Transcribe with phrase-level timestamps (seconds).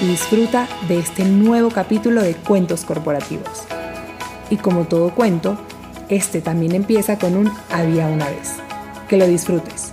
[0.00, 3.64] y disfruta de este nuevo capítulo de Cuentos Corporativos.
[4.50, 5.58] Y como todo cuento,
[6.08, 8.56] este también empieza con un había una vez.
[9.08, 9.92] Que lo disfrutes.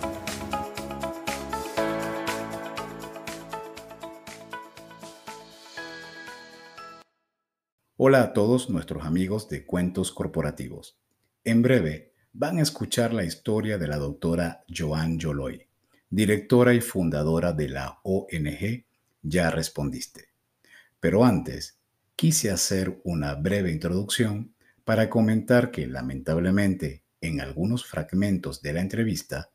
[7.98, 10.98] Hola a todos nuestros amigos de Cuentos Corporativos.
[11.44, 15.68] En breve van a escuchar la historia de la doctora Joan Yoloy,
[16.10, 18.86] directora y fundadora de la ONG
[19.22, 20.30] ya respondiste.
[21.00, 21.80] Pero antes,
[22.16, 29.52] quise hacer una breve introducción para comentar que lamentablemente en algunos fragmentos de la entrevista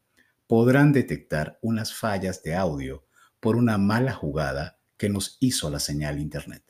[0.46, 3.04] podrán detectar unas fallas de audio
[3.40, 6.62] por una mala jugada que nos hizo la señal Internet.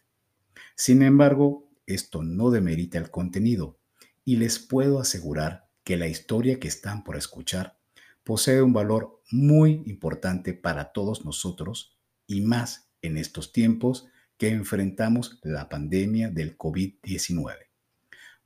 [0.74, 3.78] Sin embargo, esto no demerita el contenido
[4.24, 7.78] y les puedo asegurar que la historia que están por escuchar
[8.24, 14.08] posee un valor muy importante para todos nosotros y más en estos tiempos
[14.38, 17.54] que enfrentamos la pandemia del COVID-19.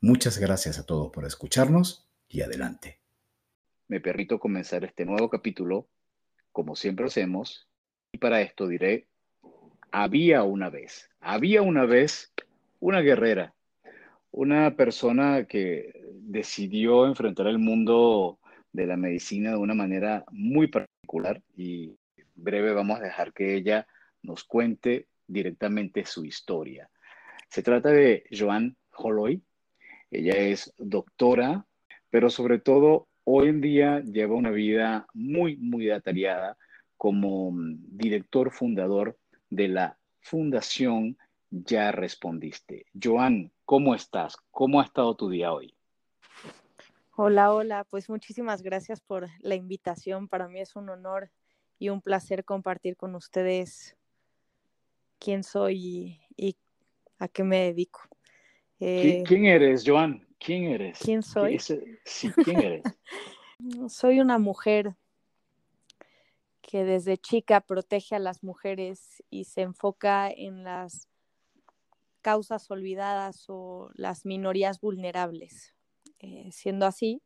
[0.01, 3.01] Muchas gracias a todos por escucharnos y adelante.
[3.89, 5.89] Me permito comenzar este nuevo capítulo,
[6.53, 7.69] como siempre hacemos,
[8.12, 9.09] y para esto diré,
[9.91, 12.33] había una vez, había una vez
[12.78, 13.55] una guerrera,
[14.31, 18.39] una persona que decidió enfrentar el mundo
[18.73, 21.97] de la medicina de una manera muy particular y
[22.37, 23.87] breve vamos a dejar que ella
[24.23, 26.91] nos cuente directamente su historia.
[27.49, 29.43] Se trata de Joan Holoy.
[30.11, 31.67] Ella es doctora,
[32.11, 36.56] pero sobre todo hoy en día lleva una vida muy, muy atareada
[36.97, 39.19] como mm, director fundador
[39.49, 41.17] de la Fundación
[41.50, 42.87] Ya Respondiste.
[43.00, 44.37] Joan, ¿cómo estás?
[44.50, 45.75] ¿Cómo ha estado tu día hoy?
[47.17, 50.28] Hola, hola, pues muchísimas gracias por la invitación.
[50.28, 51.31] Para mí es un honor
[51.78, 53.97] y un placer compartir con ustedes
[55.20, 56.56] quién soy y,
[57.19, 58.00] a qué me dedico.
[58.81, 60.26] Eh, ¿Quién eres, Joan?
[60.38, 60.98] ¿Quién eres?
[60.98, 61.58] ¿Quién soy?
[61.58, 62.82] Sí, ¿quién eres?
[63.88, 64.97] soy una mujer
[66.62, 71.08] que desde chica protege a las mujeres y se enfoca en las
[72.22, 75.75] causas olvidadas o las minorías vulnerables.
[76.20, 77.22] Eh, siendo así,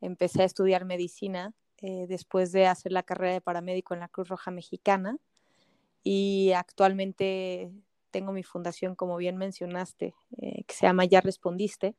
[0.00, 4.28] empecé a estudiar medicina eh, después de hacer la carrera de paramédico en la Cruz
[4.28, 5.18] Roja Mexicana
[6.04, 7.72] y actualmente
[8.10, 11.96] tengo mi fundación, como bien mencionaste, eh, que se llama Ya Respondiste,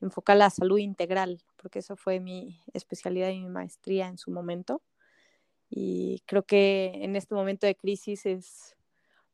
[0.00, 4.80] enfoca la salud integral, porque eso fue mi especialidad y mi maestría en su momento.
[5.68, 8.76] Y creo que en este momento de crisis es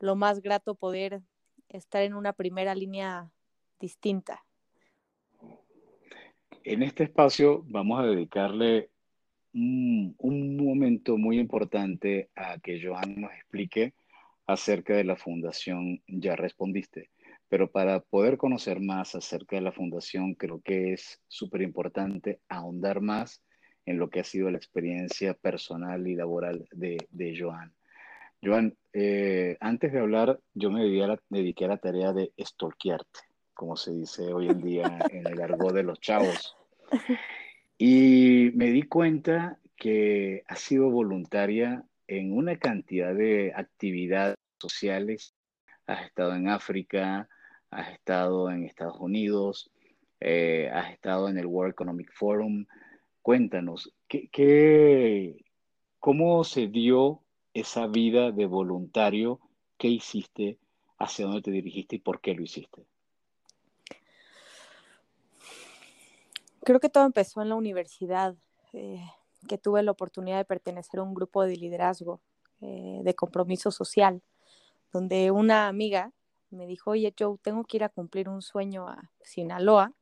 [0.00, 1.20] lo más grato poder
[1.68, 3.30] estar en una primera línea
[3.78, 4.44] distinta.
[6.64, 8.90] En este espacio vamos a dedicarle
[9.52, 13.92] un, un momento muy importante a que Joan nos explique
[14.46, 17.10] acerca de la fundación ya respondiste,
[17.48, 23.00] pero para poder conocer más acerca de la fundación creo que es súper importante ahondar
[23.00, 23.42] más
[23.86, 27.72] en lo que ha sido la experiencia personal y laboral de, de Joan.
[28.42, 32.32] Joan, eh, antes de hablar, yo me dediqué a, la, dediqué a la tarea de
[32.38, 33.20] stalkearte,
[33.54, 36.56] como se dice hoy en día en el argot de los chavos.
[37.78, 45.34] Y me di cuenta que ha sido voluntaria en una cantidad de actividades sociales.
[45.86, 47.28] Has estado en África,
[47.70, 49.70] has estado en Estados Unidos,
[50.20, 52.66] eh, has estado en el World Economic Forum.
[53.22, 55.44] Cuéntanos, ¿qué,
[55.98, 59.40] cómo se dio esa vida de voluntario?
[59.76, 60.58] ¿Qué hiciste?
[60.98, 62.86] ¿Hacia dónde te dirigiste y por qué lo hiciste?
[66.64, 68.34] Creo que todo empezó en la universidad.
[68.72, 69.04] Eh,
[69.44, 72.20] que tuve la oportunidad de pertenecer a un grupo de liderazgo,
[72.60, 74.22] eh, de compromiso social,
[74.92, 76.12] donde una amiga
[76.50, 79.92] me dijo, oye, tengo que ir a cumplir un sueño a Sinaloa.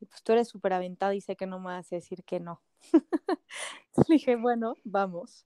[0.00, 2.40] Y pues tú eres súper aventada y sé que no me vas a decir que
[2.40, 2.62] no.
[4.08, 5.44] Le dije, bueno, vamos.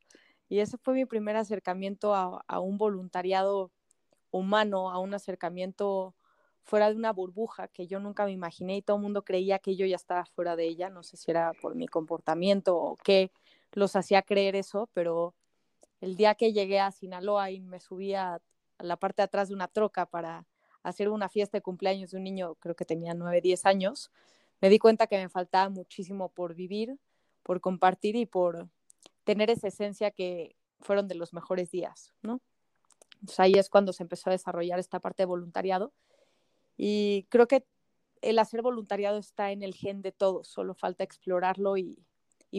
[0.48, 3.70] Y ese fue mi primer acercamiento a, a un voluntariado
[4.30, 6.14] humano, a un acercamiento
[6.68, 9.74] fuera de una burbuja que yo nunca me imaginé y todo el mundo creía que
[9.74, 13.32] yo ya estaba fuera de ella, no sé si era por mi comportamiento o qué
[13.72, 15.34] los hacía creer eso, pero
[16.02, 18.42] el día que llegué a Sinaloa y me subí a,
[18.80, 20.46] la parte de atrás de una troca para
[20.82, 24.10] hacer una fiesta de cumpleaños de un niño, creo que tenía 9, 10 años,
[24.60, 26.98] me di cuenta que me faltaba muchísimo por vivir,
[27.44, 28.68] por compartir y por
[29.24, 32.42] tener esa esencia que fueron de los mejores días, ¿no?
[33.38, 35.92] ahí es cuando se empezó a desarrollar esta parte de voluntariado.
[36.78, 37.66] Y creo que
[38.22, 41.98] el hacer voluntariado está en el gen de todos, solo falta explorarlo y,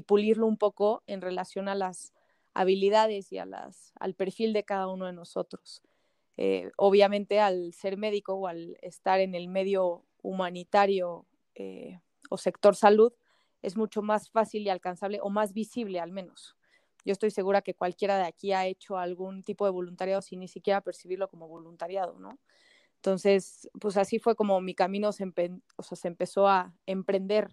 [0.05, 2.13] pulirlo un poco en relación a las
[2.53, 5.81] habilidades y a las, al perfil de cada uno de nosotros.
[6.37, 11.25] Eh, obviamente al ser médico o al estar en el medio humanitario
[11.55, 11.99] eh,
[12.29, 13.11] o sector salud,
[13.61, 16.55] es mucho más fácil y alcanzable o más visible al menos.
[17.03, 20.47] Yo estoy segura que cualquiera de aquí ha hecho algún tipo de voluntariado sin ni
[20.47, 22.37] siquiera percibirlo como voluntariado, ¿no?
[22.99, 25.25] Entonces, pues así fue como mi camino se,
[25.91, 27.49] se empezó a emprender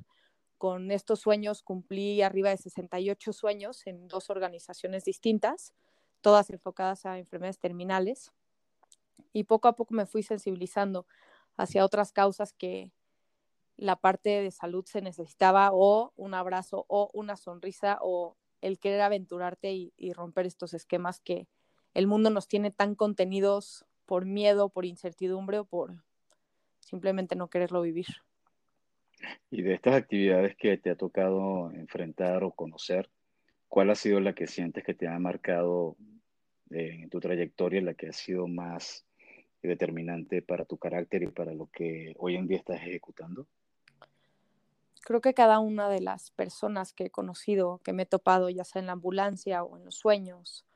[0.59, 1.63] con estos sueños.
[1.63, 5.73] Cumplí arriba de 68 sueños en dos organizaciones distintas,
[6.21, 8.33] todas enfocadas a enfermedades terminales.
[9.33, 11.07] Y poco a poco me fui sensibilizando
[11.57, 12.93] hacia otras causas que,
[13.77, 19.03] la parte de salud se necesitaba o un abrazo o una sonrisa o el querer
[19.03, 21.47] aventurarte y, romper estos esquemas que
[21.95, 25.95] el mundo nos tiene tan contenidos por miedo, por incertidumbre o por
[26.81, 28.07] simplemente no quererlo vivir.
[29.51, 33.11] Y de estas actividades que te ha tocado enfrentar o conocer,
[33.69, 35.97] ¿cuál ha sido la que sientes que te ha marcado
[36.71, 39.05] eh, en tu trayectoria, la que ha sido más
[39.63, 43.47] determinante para tu carácter y para lo que hoy en día estás ejecutando?
[45.07, 48.65] creo que cada una de las personas que he conocido, que me he topado, ya
[48.65, 50.67] sea en la ambulancia o en los sueños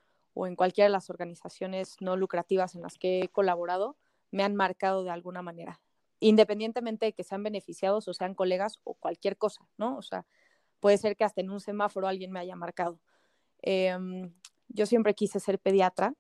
[0.41, 3.99] o en cualquiera de las organizaciones no lucrativas en las que he colaborado,
[4.31, 5.83] me han marcado de alguna manera,
[6.19, 9.99] independientemente de que sean beneficiados o sean colegas o cualquier cosa, ¿no?
[9.99, 10.25] O sea,
[10.81, 12.99] puede ser que hasta en un semáforo alguien me haya marcado.
[13.61, 14.33] Em,
[14.69, 16.15] yo siempre quise ser pediatra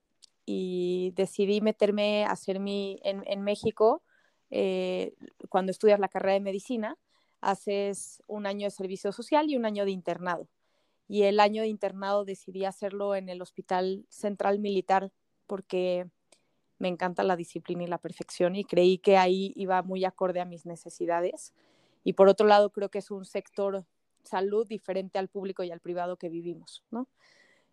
[0.44, 4.02] y decidí meterme a hacer mi, en, México,
[4.50, 5.14] eh,
[5.48, 6.98] cuando estudias la carrera de medicina,
[7.40, 10.46] haces un año de servicio social y un año de internado.
[11.10, 15.10] Y el año de internado decidí hacerlo en el Hospital Central Militar
[15.48, 16.08] porque
[16.78, 20.44] me encanta la disciplina y la perfección y creí que ahí iba muy acorde a
[20.44, 21.52] mis necesidades.
[22.04, 23.84] Y por otro lado, creo que es un sector
[24.22, 27.08] salud diferente al público y al privado que vivimos, ¿no?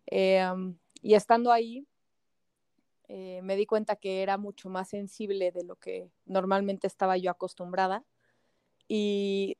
[0.06, 1.86] Em, y estando ahí,
[3.06, 7.30] eh, me di cuenta que era mucho más sensible de lo que normalmente estaba yo
[7.30, 8.04] acostumbrada
[8.88, 9.58] y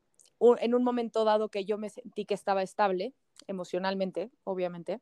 [0.58, 3.14] en un momento dado que yo me sentí que estaba estable
[3.46, 5.00] emocionalmente, obviamente,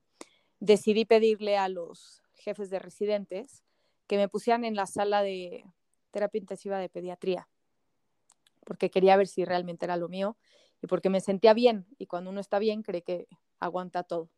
[0.61, 3.63] decidí pedirle a los jefes de residentes
[4.07, 5.65] que me pusieran en la sala de
[6.11, 7.49] terapia intensiva de pediatría,
[8.65, 10.37] porque quería ver si realmente era lo mío
[10.81, 13.29] y porque me sentía bien y cuando uno está bien cree que
[13.59, 14.31] aguanta todo.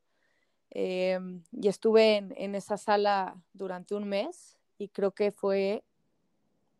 [0.71, 5.83] Em, y estuve en, en, esa sala durante un mes y creo que fue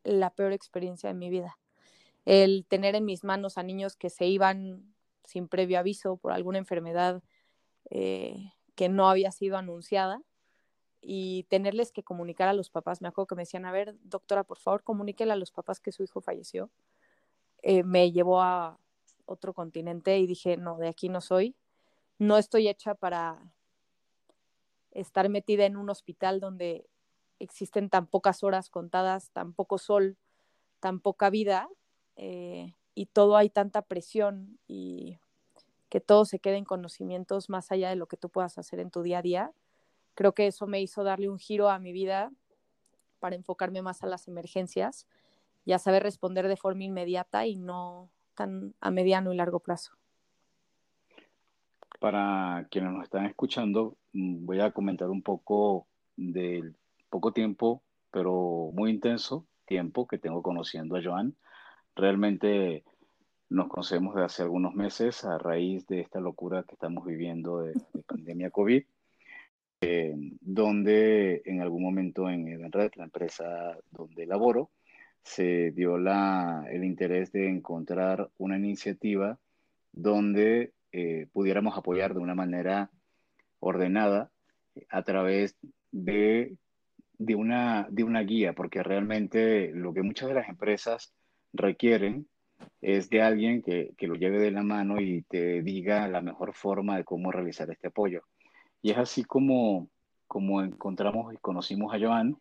[0.05, 1.59] la peor experiencia de mi vida
[2.29, 4.95] el tener en mis manos a niños que se iban
[5.25, 7.23] sin previo aviso por alguna enfermedad
[7.89, 10.21] eh, que no había sido anunciada
[11.01, 13.01] y tenerles que comunicar a los papás.
[13.01, 15.91] Me acuerdo que me decían, a ver, doctora, por favor, comuníquele a los papás que
[15.91, 16.71] su hijo falleció.
[17.63, 18.79] Eh, me llevó a
[19.25, 21.57] otro continente y dije, no, de aquí no soy.
[22.19, 23.41] No estoy hecha para
[24.91, 26.91] estar metida en un hospital donde
[27.39, 30.19] existen tan pocas horas contadas, tan poco sol,
[30.79, 31.71] tan poca vida,
[32.19, 35.19] eh, y todo hay tanta presión y
[35.89, 38.91] que todo se quede en conocimientos más allá de lo que tú puedas hacer en
[38.91, 39.53] tu día a día.
[40.15, 42.31] Creo que eso me hizo darle un giro a mi vida
[43.21, 45.07] para enfocarme más a las emergencias
[45.65, 49.93] y a saber responder de forma inmediata y no tan a mediano y largo plazo.
[52.01, 56.77] Para quienes nos están escuchando, mm, voy a comentar un poco del
[57.11, 61.37] poco tiempo, pero muy intenso tiempo que tengo conociendo a Joan.
[61.99, 62.85] Realmente
[63.49, 67.75] nos conocemos de hace algunos meses a raíz de esta locura que estamos viviendo de,
[68.07, 68.85] pandemia COVID,
[69.81, 74.71] eh, donde en algún momento en Edenred, la empresa donde laboro,
[75.25, 79.37] se dio la, el interés de encontrar una iniciativa
[79.91, 82.93] donde eh, pudiéramos apoyar de una manera
[83.59, 84.31] ordenada
[84.89, 85.57] a través
[85.91, 86.55] de,
[87.19, 91.13] de, una, de una guía, porque realmente lo que muchas de las empresas
[91.53, 92.27] requieren
[92.81, 96.97] es de alguien que, lo lleve de la mano y te diga la mejor forma
[96.97, 98.23] de cómo realizar este apoyo.
[98.83, 99.89] Y es así como,
[100.27, 102.37] como encontramos y conocimos a Joan.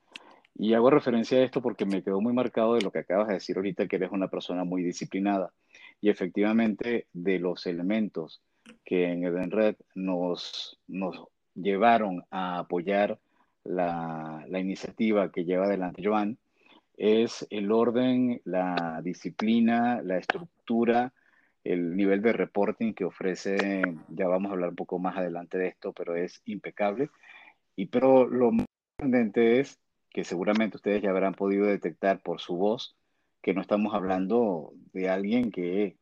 [0.55, 3.35] Y hago referencia a esto porque me quedó muy marcado de lo que acabas de
[3.35, 5.51] decir ahorita, que eres una persona muy disciplinada.
[6.01, 8.41] Y efectivamente, de los elementos
[8.83, 11.23] que en Edenred nos, nos
[11.53, 13.19] llevaron a apoyar
[13.63, 16.37] la, la iniciativa que lleva adelante Joan,
[16.97, 21.13] es el orden, la disciplina, la estructura,
[21.63, 25.67] el nivel de reporting que ofrece, ya vamos a hablar un poco más adelante de
[25.67, 27.09] esto, pero es impecable.
[27.75, 28.65] Y pero lo más
[28.97, 29.77] sorprendente es
[30.09, 32.95] que seguramente ustedes ya habrán podido detectar por su voz
[33.41, 35.95] que no estamos hablando de alguien que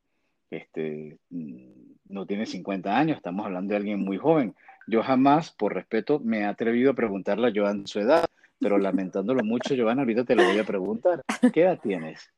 [0.50, 4.56] este, no tiene 50 años, estamos hablando de alguien muy joven.
[4.88, 8.26] Yo jamás, por respeto, me he atrevido a preguntarle a Joan su edad,
[8.66, 11.22] pero lamentándolo mucho, Joan, ahorita te lo voy a preguntar.
[11.54, 12.34] ¿Qué edad tienes?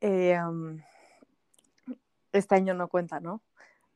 [0.00, 0.80] Eh, um,
[2.30, 3.42] este año no cuenta, ¿no?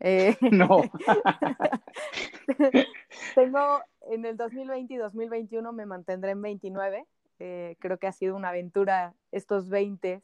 [0.01, 0.83] Eh, no.
[3.37, 7.07] tengo en el 2020 y 2021 me mantendré en 29.
[7.39, 10.23] Eh, creo que ha sido una aventura estos 20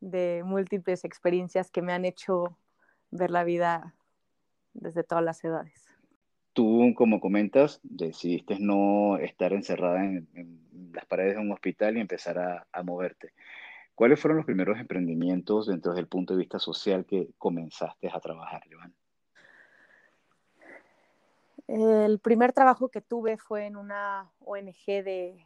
[0.00, 2.56] de múltiples experiencias que me han hecho
[3.10, 3.92] ver la vida
[4.72, 5.87] desde todas las edades.
[6.58, 10.26] Tú, como comentas, decidiste no estar encerrada en,
[10.92, 13.32] las paredes de un hospital y empezar a, moverte.
[13.94, 18.64] ¿Cuáles fueron los primeros emprendimientos dentro del punto de vista social que comenzaste a trabajar,
[18.68, 18.92] Joan?
[21.68, 25.38] El primer trabajo que tuve fue en una ONG de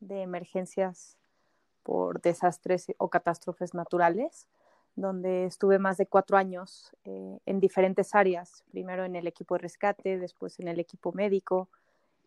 [0.00, 1.16] emergencias
[1.84, 4.48] por desastres o catástrofes naturales,
[4.96, 9.60] donde estuve más de cuatro años eh, en diferentes áreas, primero en el equipo de
[9.60, 11.68] rescate, después en el equipo médico,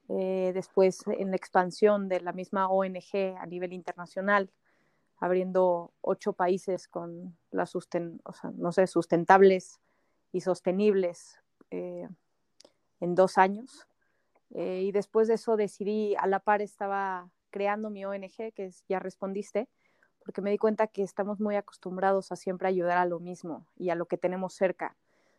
[0.10, 4.50] eh, después en la expansión de la misma ONG a nivel internacional,
[5.17, 9.79] abriendo ocho países con las susten o sea, no sé, sustentables
[10.32, 11.39] y sostenibles
[11.72, 12.08] eh,
[13.00, 13.88] en dos años.
[14.55, 19.67] y después de eso decidí, a la par estaba creando mi ONG, que Ya Respondiste,
[20.24, 23.89] porque me di cuenta que estamos muy acostumbrados a siempre ayudar a lo mismo y
[23.89, 24.96] a lo que tenemos cerca.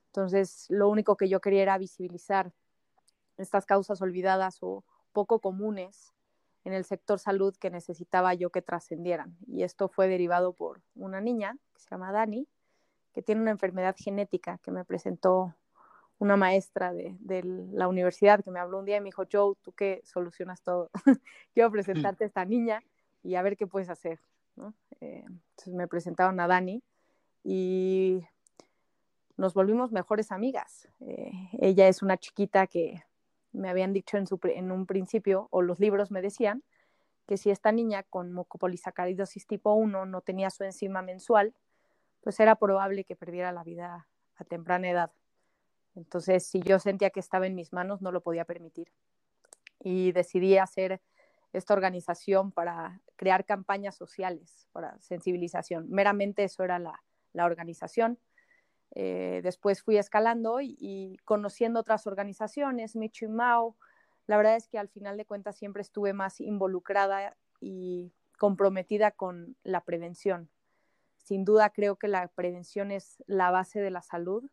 [0.06, 2.52] Entonces, lo único que yo quería era visibilizar
[3.36, 6.12] estas causas olvidadas o poco comunes
[6.64, 9.36] en el sector salud que necesitaba yo que trascendieran.
[9.46, 12.46] Y esto fue derivado por una niña que se llama Dani,
[13.12, 15.54] que tiene una enfermedad genética que me presentó
[16.18, 19.56] una maestra de, de, la universidad que me habló un día y me dijo, Joe,
[19.62, 20.90] tú qué solucionas todo,
[21.54, 22.82] quiero presentarte a esta niña
[23.22, 24.20] y a ver qué puedes hacer.
[25.00, 26.82] Eh, entonces me presentaron a Dani
[27.42, 28.24] y
[29.36, 30.88] nos volvimos mejores amigas.
[31.00, 33.02] Eh, ella es una chiquita que
[33.52, 36.62] me habían dicho en un principio, o los libros me decían,
[37.26, 41.54] que si esta niña con mucopolisacaridosis tipo 1 no tenía su enzima mensual,
[42.20, 45.10] pues era probable que perdiera la vida a temprana edad.
[45.94, 48.90] Entonces, si yo sentía que estaba en mis manos, no lo podía permitir.
[49.80, 51.00] Y decidí hacer
[51.54, 55.88] esta organización para crear campañas sociales, para sensibilización.
[55.88, 58.18] Meramente eso era la, la organización.
[58.96, 63.76] Eh, después fui escalando y, conociendo otras organizaciones, Michu Mao.
[64.26, 69.56] La verdad es que al final de cuentas siempre estuve más involucrada y comprometida con
[69.62, 70.50] la prevención.
[71.16, 74.44] Sin duda creo que la prevención es la base de la salud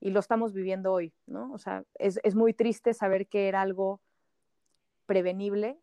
[0.00, 1.52] y lo estamos viviendo hoy, ¿no?
[1.52, 4.00] O sea, es, es muy triste saber que era algo
[5.06, 5.78] prevenible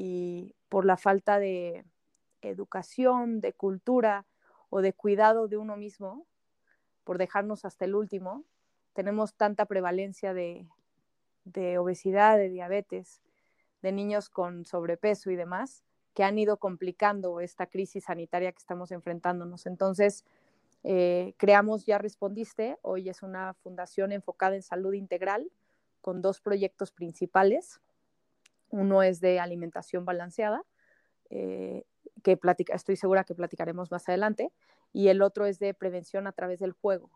[0.00, 1.84] y por la falta de
[2.40, 4.26] educación, de cultura
[4.70, 6.24] o de cuidado de uno mismo,
[7.02, 8.44] por dejarnos hasta el último,
[8.92, 10.68] tenemos tanta prevalencia de,
[11.78, 13.20] obesidad, de diabetes,
[13.82, 15.82] de niños con sobrepeso y demás,
[16.14, 19.66] que han ido complicando esta crisis sanitaria que estamos enfrentándonos.
[19.66, 20.24] Entonces,
[20.84, 25.50] eh, creamos Ya Respondiste, hoy es una fundación enfocada en salud integral
[26.02, 27.80] con dos proyectos principales.
[28.70, 30.64] Uno es de alimentación balanceada,
[31.30, 31.84] eh,
[32.22, 34.52] que platica, estoy segura que platicaremos más adelante,
[34.92, 37.10] y el otro es de prevención a través del juego.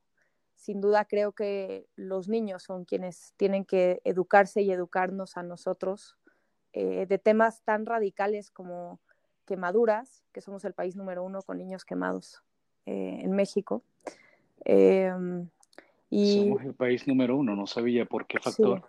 [0.55, 6.17] Sin duda creo que los niños son quienes tienen que educarse y educarnos a nosotros
[6.73, 9.01] eh, de temas tan radicales como
[9.45, 12.43] quemaduras, que somos el país número uno con niños quemados
[12.87, 13.83] eh, en México.
[14.65, 15.49] Em,
[16.09, 18.89] y, Somos el país número uno, no sabía por qué factor.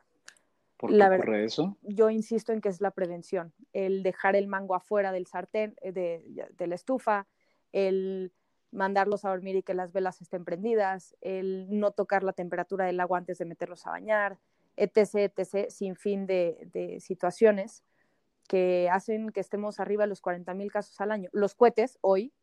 [0.84, 1.78] ¿Por qué ocurre eso?
[1.82, 5.94] Yo insisto en que es la prevención, el dejar el mango afuera del sartén, eh,
[5.94, 7.26] de, de la estufa,
[7.72, 8.34] el
[8.72, 13.00] mandarlos a dormir y que las velas estén prendidas, el no tocar la temperatura del
[13.00, 14.40] agua antes de meterlos a bañar,
[14.76, 17.82] etc., etc., sin fin de, de situaciones
[18.50, 21.30] que hacen que estemos arriba de los 40 mil casos al año.
[21.32, 22.34] Los cohetes, hoy,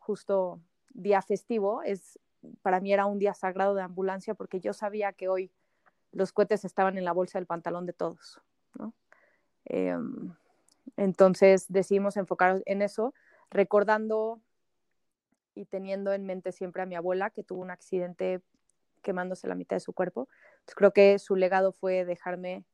[0.00, 0.60] justo
[0.92, 2.18] día festivo, es,
[2.62, 5.52] para mí era un día sagrado de ambulancia porque yo sabía que hoy
[6.12, 8.40] los cohetes estaban en la bolsa del pantalón de todos.
[9.66, 9.96] Eh,
[10.96, 13.14] entonces decidimos enfocar en eso,
[13.50, 14.40] recordando
[15.54, 18.40] y teniendo en mente siempre a mi abuela que tuvo un accidente
[19.02, 20.28] quemándose la mitad de su cuerpo.
[20.66, 22.64] Creo que su legado fue dejarme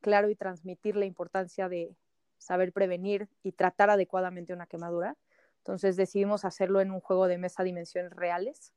[0.00, 1.94] claro y transmitir la importancia de
[2.38, 5.16] saber prevenir y tratar adecuadamente una quemadura
[5.58, 8.72] Entonces decidimos hacerlo en un juego de mesa dimensiones reales,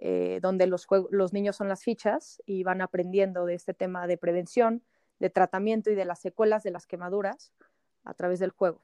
[0.00, 4.16] eh, donde los, los niños son las fichas y van aprendiendo de este tema de
[4.16, 4.84] prevención,
[5.18, 7.52] de tratamiento y de las secuelas de las quemaduras
[8.04, 8.80] a través del juego.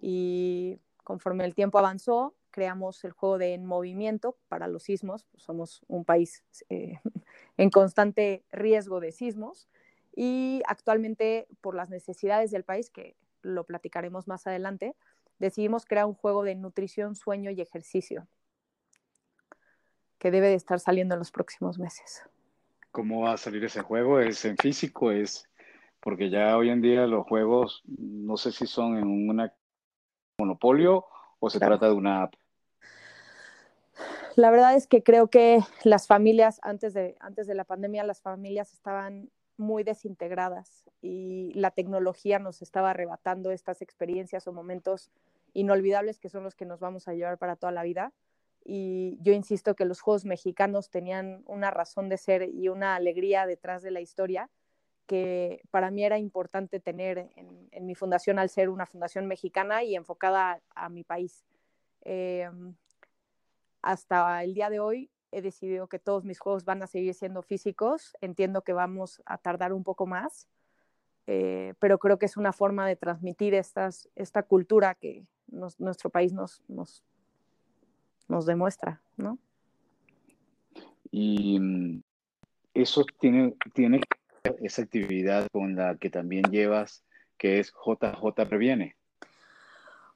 [0.00, 5.26] Y conforme el tiempo avanzó, creamos el juego de en movimiento para los sismos.
[5.36, 6.98] Somos un país eh,
[7.58, 9.68] en constante riesgo de sismos
[10.16, 14.96] y actualmente por las necesidades del país, que lo platicaremos más adelante,
[15.38, 18.26] decidimos crear un juego de nutrición, sueño y ejercicio
[20.20, 22.22] que debe de estar saliendo en los próximos meses.
[22.92, 24.20] ¿Cómo va a salir ese juego?
[24.20, 25.10] ¿Es en físico?
[25.10, 25.48] ¿Es
[25.98, 29.50] porque ya hoy en día los juegos no sé si son en un
[30.38, 31.06] monopolio
[31.40, 32.34] o se trata de una app?
[34.36, 38.20] La verdad es que creo que las familias, antes de, antes de la pandemia, las
[38.20, 45.10] familias estaban muy desintegradas y la tecnología nos estaba arrebatando estas experiencias o momentos
[45.52, 48.12] inolvidables que son los que nos vamos a llevar para toda la vida.
[48.72, 53.44] Y yo insisto que los juegos mexicanos tenían una razón de ser y una alegría
[53.44, 54.48] detrás de la historia
[55.08, 59.96] que para mí era importante tener en, mi fundación al ser una fundación mexicana y
[59.96, 61.44] enfocada a, mi país.
[62.02, 62.76] Em,
[63.82, 67.42] hasta el día de hoy he decidido que todos mis juegos van a seguir siendo
[67.42, 68.16] físicos.
[68.20, 70.46] Entiendo que vamos a tardar un poco más,
[71.26, 76.32] eh, pero creo que es una forma de transmitir estas, esta cultura que nuestro país
[76.32, 77.02] nos, nos,
[78.30, 79.38] nos demuestra, ¿no?
[81.10, 82.02] Y mm,
[82.74, 84.00] eso tiene, tiene
[84.62, 87.04] esa actividad con la que también llevas,
[87.36, 88.96] que es JJ Previene.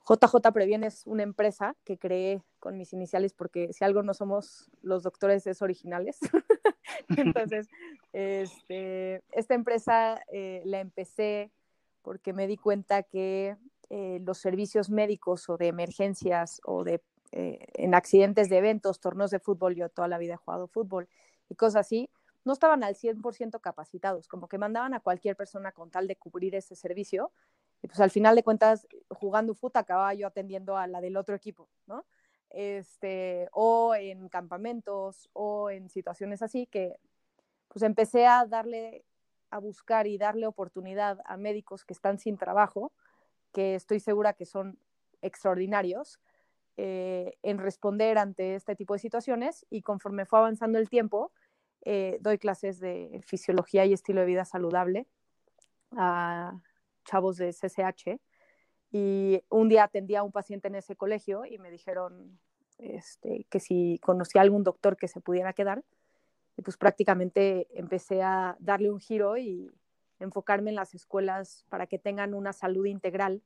[0.06, 4.70] JJ Previene es una empresa que creé con mis iniciales porque si algo no somos
[4.82, 6.18] los doctores es originales.
[7.16, 7.68] Entonces,
[8.12, 11.50] este, esta empresa eh, la empecé
[12.02, 13.56] porque me di cuenta que
[13.90, 17.00] eh, los servicios médicos o de emergencias o de
[17.36, 21.08] eh, en accidentes de eventos, torneos de fútbol, yo toda la vida he jugado fútbol
[21.48, 22.08] y cosas así,
[22.44, 26.54] no estaban al 100% capacitados, como que mandaban a cualquier persona con tal de cubrir
[26.54, 27.32] ese servicio
[27.82, 31.34] y pues al final de cuentas, jugando fútbol, acababa yo atendiendo a la del otro
[31.34, 32.04] equipo, ¿no?
[32.50, 37.00] Este, o en campamentos o en situaciones así que
[37.66, 39.04] pues empecé a darle,
[39.50, 42.92] a buscar y darle oportunidad a médicos que están sin trabajo,
[43.52, 44.78] que estoy segura que son
[45.20, 46.20] extraordinarios,
[46.76, 51.32] eh, en responder ante este tipo de situaciones y conforme fue avanzando el tiempo,
[51.82, 55.06] eh, doy clases de fisiología y estilo de vida saludable
[55.92, 56.58] a
[57.04, 58.20] chavos de CCH
[58.90, 62.38] y un día atendía a un paciente en ese colegio y me dijeron
[62.78, 65.82] este, que si conocía algún doctor que se pudiera quedar.
[66.56, 69.72] Y pues prácticamente empecé a darle un giro y
[70.20, 73.42] enfocarme en las escuelas para que tengan una salud integral.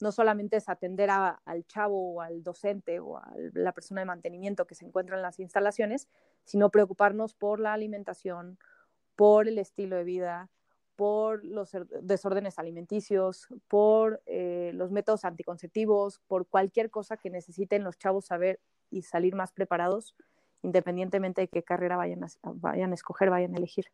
[0.00, 4.66] No solamente es atender al chavo o al docente o a la persona de mantenimiento
[4.66, 6.08] que se encuentra en las instalaciones,
[6.44, 8.58] sino preocuparnos por la alimentación,
[9.14, 10.50] por el estilo de vida,
[10.96, 17.98] por los desórdenes alimenticios, por eh, los métodos anticonceptivos, por cualquier cosa que necesiten los
[17.98, 20.14] chavos saber y salir más preparados,
[20.62, 23.86] independientemente de qué carrera vayan a, vayan a escoger, vayan a elegir.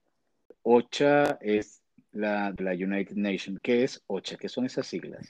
[0.62, 1.82] OCHA es
[2.12, 3.60] la la United Nations.
[3.62, 4.36] ¿Qué es OCHA?
[4.36, 5.28] ¿Qué son esas siglas?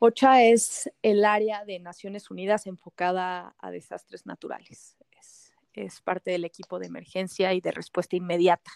[0.00, 4.96] OCHA es el área de Naciones Unidas enfocada a desastres naturales.
[5.72, 8.70] es parte del equipo de emergencia y de respuesta inmediata.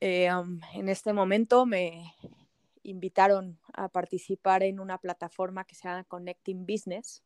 [0.00, 0.30] Eh,
[0.74, 2.14] en este momento me
[2.82, 7.22] invitaron a participar en una plataforma que se llama Connecting Business,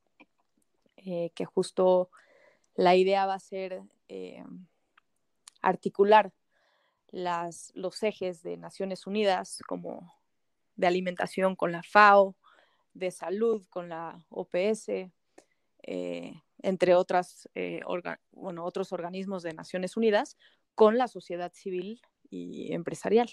[0.96, 2.10] eh, que justo
[2.74, 4.44] la idea va a ser eh,
[5.60, 6.32] articular
[7.12, 10.12] los ejes de Naciones Unidas como
[10.76, 12.36] de alimentación con la FAO,
[12.94, 15.10] de salud con la OPS,
[15.84, 17.48] entre otras,
[18.30, 20.36] bueno, otros organismos de Naciones Unidas,
[20.74, 23.28] con la sociedad civil y empresarial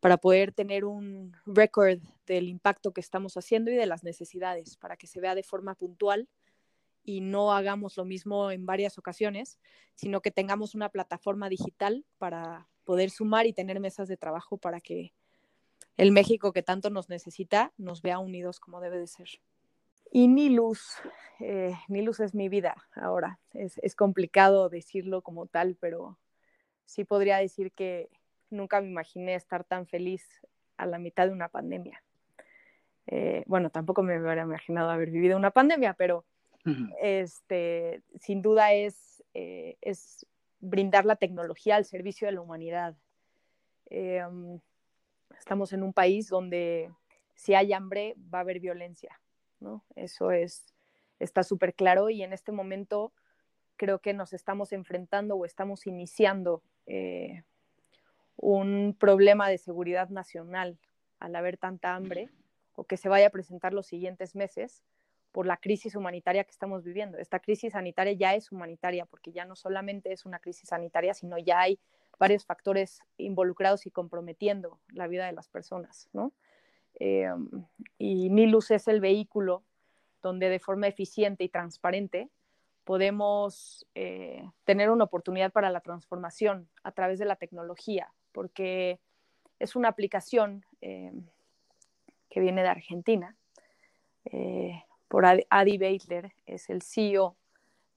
[0.00, 4.96] para poder tener un récord del impacto que estamos haciendo y de las necesidades para
[4.96, 6.28] que se vea de forma puntual
[7.02, 9.58] y no hagamos lo mismo en varias ocasiones,
[9.94, 14.80] sino que tengamos una plataforma digital para poder sumar y tener mesas de trabajo para
[14.80, 15.12] que
[15.96, 19.28] el México que tanto nos necesita nos vea unidos como debe de ser.
[20.12, 20.96] Y Nilus,
[21.40, 23.38] eh, Nilus es mi vida ahora.
[23.52, 26.18] Es, es complicado decirlo como tal, pero
[26.84, 28.08] sí podría decir que
[28.50, 30.24] nunca me imaginé estar tan feliz
[30.76, 32.02] a la mitad de una pandemia.
[33.06, 36.24] Eh, bueno, tampoco me hubiera imaginado haber vivido una pandemia, pero
[37.00, 40.26] este, sin duda es, eh, es
[40.58, 42.96] brindar la tecnología al servicio de la humanidad.
[43.90, 44.24] Eh,
[45.38, 46.90] estamos en un país donde
[47.34, 49.20] si hay hambre va a haber violencia.
[49.60, 49.84] ¿no?
[49.94, 50.66] Eso es,
[51.18, 53.12] está súper claro y en este momento
[53.76, 57.42] creo que nos estamos enfrentando o estamos iniciando eh,
[58.36, 60.78] un problema de seguridad nacional
[61.18, 62.30] al haber tanta hambre
[62.74, 64.82] o que se vaya a presentar los siguientes meses
[65.32, 67.18] por la crisis humanitaria que estamos viviendo.
[67.18, 71.38] Esta crisis sanitaria ya es humanitaria porque ya no solamente es una crisis sanitaria, sino
[71.38, 71.78] ya hay
[72.18, 76.32] varios factores involucrados y comprometiendo la vida de las personas, ¿no?
[76.98, 77.28] Eh,
[77.98, 79.62] y Nilus es el vehículo
[80.22, 82.30] donde de forma eficiente y transparente
[82.84, 88.98] podemos eh, tener una oportunidad para la transformación a través de la tecnología, porque
[89.58, 91.12] es una aplicación eh,
[92.30, 93.36] que viene de Argentina,
[95.06, 97.36] por Adi Beitler, es el CEO,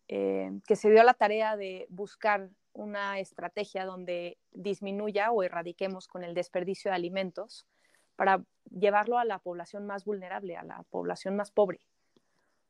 [0.07, 6.33] que se dio la tarea de buscar una estrategia donde disminuya o erradiquemos con el
[6.33, 7.67] desperdicio de alimentos
[8.15, 11.81] para llevarlo a la población más vulnerable, a la población más pobre.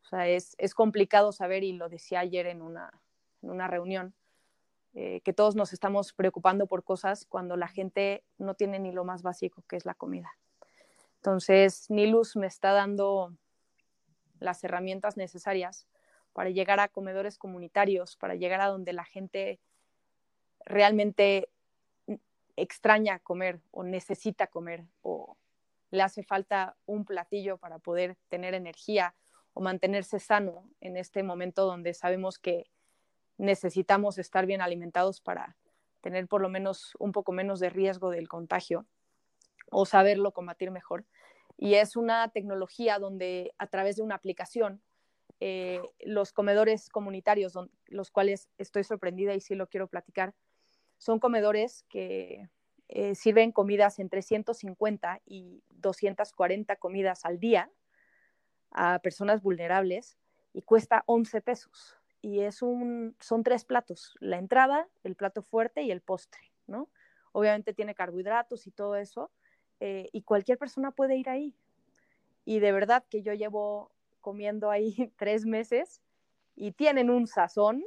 [0.04, 2.92] O sea, es, es complicado saber, y lo decía ayer en una,
[3.44, 4.16] en una reunión,
[4.96, 9.04] eh, que todos nos estamos preocupando por cosas cuando la gente no tiene ni lo
[9.06, 10.32] más básico, que es la comida.
[11.18, 13.36] Entonces, Nilus me está dando
[14.40, 15.86] las herramientas necesarias
[16.34, 19.60] para llegar a comedores comunitarios, para llegar a donde la gente
[20.66, 21.50] realmente
[22.56, 25.38] extraña comer o necesita comer o
[25.92, 29.16] le hace falta un platillo para poder tener energía
[29.54, 32.70] o mantenerse sano en este momento donde sabemos que
[33.38, 35.56] necesitamos estar bien alimentados para
[36.02, 38.86] tener por lo menos un poco menos de riesgo del contagio
[39.72, 41.06] o saberlo combatir mejor.
[41.58, 44.82] Y es una tecnología donde a través de una aplicación
[45.40, 47.54] eh, los comedores comunitarios,
[47.88, 50.34] los cuales estoy sorprendida y sí lo quiero platicar,
[51.00, 52.50] son comedores que
[52.90, 57.72] eh, sirven comidas entre 150 y 240 comidas al día
[58.72, 60.18] a personas vulnerables
[60.54, 61.98] y cuesta 11 pesos.
[62.22, 66.90] Y es un, son tres platos, la entrada, el plato fuerte y el postre, ¿no?
[67.32, 69.32] Obviamente tiene carbohidratos y todo eso,
[69.80, 71.56] eh, y cualquier persona puede ir ahí.
[72.44, 76.02] Y de verdad que yo llevo comiendo ahí tres meses
[76.56, 77.86] y tienen un sazón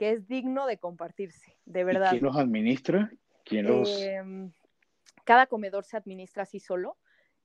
[0.00, 2.12] que es digno de compartirse, de verdad.
[2.12, 3.10] ¿Quién los administra?
[3.44, 4.00] ¿Quién los...
[4.00, 4.50] Em,
[5.24, 6.96] cada comedor se administra así solo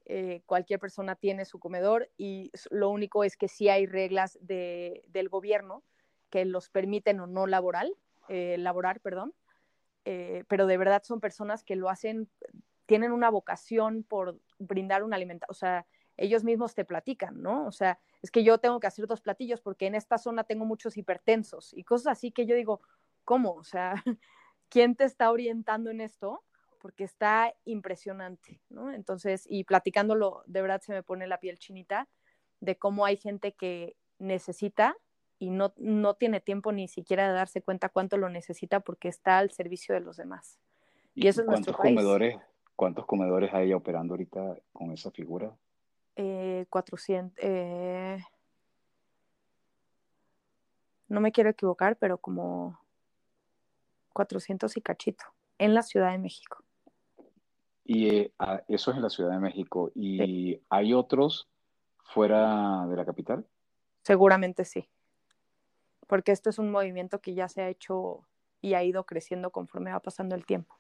[0.06, 5.04] eh, cualquier persona tiene su comedor y lo único es que sí hay reglas de,
[5.08, 5.84] del gobierno
[6.30, 7.94] que los permiten o no laboral,
[8.30, 9.34] eh, laborar, perdón,
[10.06, 12.30] eh, pero de verdad son personas que lo hacen,
[12.86, 15.86] tienen una vocación por brindar un alimento, o sea,
[16.18, 17.66] ellos mismos te platican, ¿no?
[17.66, 20.66] O sea, es que yo tengo que hacer dos platillos porque en esta zona tengo
[20.66, 22.82] muchos hipertensos y cosas así que yo digo,
[23.24, 23.54] ¿cómo?
[23.54, 23.94] O sea,
[24.70, 26.44] ¿quién te está orientando en esto?
[26.86, 28.94] porque está impresionante, ¿no?
[28.94, 32.08] Entonces, y platicándolo, de verdad se me pone la piel chinita
[32.60, 34.96] de cómo hay gente que necesita
[35.40, 39.40] y no, no tiene tiempo ni siquiera de darse cuenta cuánto lo necesita porque está
[39.40, 40.60] al servicio de los demás.
[41.16, 42.38] Y, eso es nuestro comedores,
[42.76, 45.56] ¿Cuántos comedores hay operando ahorita con esa figura?
[46.16, 47.38] Eh, 400.
[47.42, 48.24] Eh,
[51.08, 52.80] no me quiero equivocar, pero como
[54.14, 55.26] 400 y cachito
[55.58, 56.64] en la Ciudad de México.
[57.84, 58.34] Y eh,
[58.68, 59.92] eso es en la Ciudad de México.
[59.94, 61.48] ¿Y hay otros
[62.04, 63.46] fuera de la capital?
[64.02, 64.90] Seguramente sí.
[66.08, 68.26] Porque esto es un movimiento que ya se ha hecho
[68.62, 70.76] y ha ido creciendo conforme va pasando el tiempo.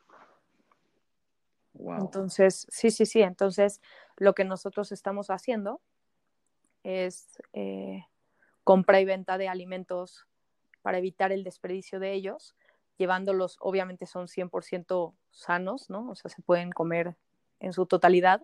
[2.00, 3.21] Entonces, sí, sí, sí.
[3.21, 3.82] Entonces,
[4.17, 5.82] lo que nosotros estamos haciendo
[6.84, 8.06] es eh,
[8.63, 10.25] compra y venta de alimentos
[10.82, 12.56] para evitar el desperdicio de ellos
[12.97, 16.10] llevándolos, obviamente son 100% sanos, ¿no?
[16.10, 17.15] O sea, se pueden comer
[17.60, 18.41] en su totalidad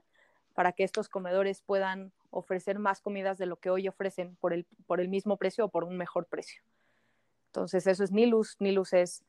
[0.53, 4.65] para que estos comedores puedan ofrecer más comidas de lo que hoy ofrecen por el,
[4.86, 6.62] por el mismo precio o por un mejor precio.
[7.47, 8.57] Entonces, eso es Nilus.
[8.60, 9.23] Nilus es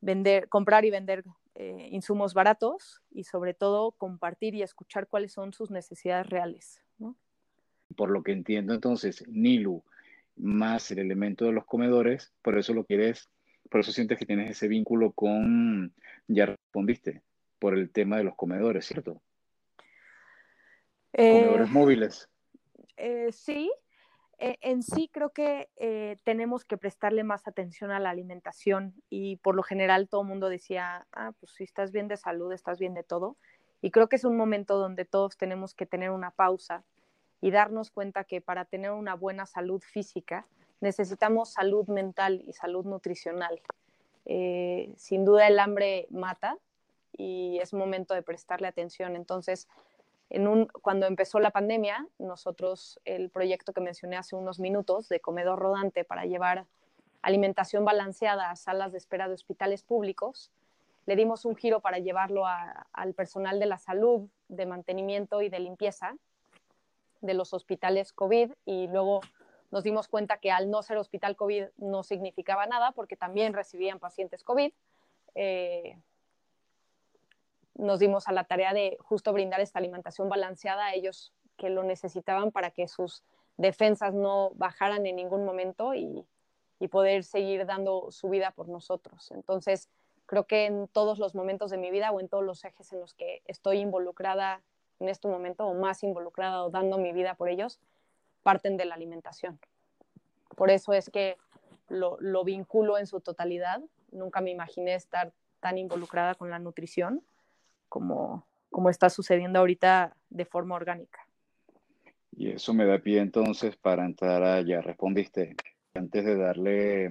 [0.00, 1.24] vender, comprar y vender
[1.54, 6.82] eh, insumos baratos y sobre todo compartir y escuchar cuáles son sus necesidades reales.
[6.98, 7.16] ¿no?
[7.96, 9.82] Por lo que entiendo entonces, Nilu
[10.36, 13.28] más el elemento de los comedores, por eso lo quieres
[13.72, 15.94] por eso sientes que tienes ese vínculo con,
[16.28, 17.22] ya respondiste,
[17.58, 19.22] por el tema de los comedores, ¿cierto?
[21.14, 22.28] Eh, comedores móviles.
[22.98, 23.72] Eh, sí,
[24.42, 29.36] e, en sí creo que eh, tenemos que prestarle más atención a la alimentación y
[29.36, 32.80] por lo general todo el mundo decía, ah, pues si estás bien de salud, estás
[32.80, 33.36] bien de todo.
[33.82, 36.82] Y creo que es un momento donde todos tenemos que tener una pausa
[37.40, 40.44] y darnos cuenta que para tener una buena salud física
[40.80, 43.62] necesitamos salud mental y salud nutricional.
[44.24, 46.58] Eh, sin duda el hambre mata
[47.16, 49.14] y es momento de prestarle atención.
[49.14, 49.68] Entonces,
[50.34, 55.20] En un, cuando empezó la pandemia, nosotros el proyecto que mencioné hace unos minutos de
[55.20, 56.64] comedor rodante para llevar
[57.20, 60.50] alimentación balanceada a salas de espera de hospitales públicos,
[61.04, 65.50] le dimos un giro para llevarlo a, al personal de la salud, de mantenimiento y
[65.50, 66.16] de limpieza
[67.20, 69.20] de los hospitales COVID y luego
[69.70, 73.98] nos dimos cuenta que al no ser hospital COVID no significaba nada porque también recibían
[73.98, 74.72] pacientes COVID.
[75.34, 75.98] Eh,
[77.74, 81.82] nos dimos a la tarea de justo brindar esta alimentación balanceada a ellos que lo
[81.82, 83.22] necesitaban para que sus
[83.56, 86.26] defensas no bajaran en ningún momento y,
[86.78, 89.30] y poder seguir dando su vida por nosotros.
[89.30, 89.88] Entonces,
[90.26, 93.00] creo que en todos los momentos de mi vida o en todos los ejes en
[93.00, 94.62] los que estoy involucrada
[95.00, 97.80] en este momento o más involucrada o dando mi vida por ellos,
[98.42, 99.58] parten de la alimentación.
[100.56, 101.36] Por eso es que
[101.88, 103.80] lo, lo vinculo en su totalidad.
[104.10, 107.22] Nunca me imaginé estar tan involucrada con la nutrición
[107.92, 111.20] como, como está sucediendo ahorita de forma orgánica.
[112.34, 115.54] Y eso me da pie entonces para entrar a, ya respondiste,
[115.92, 117.10] antes de darle,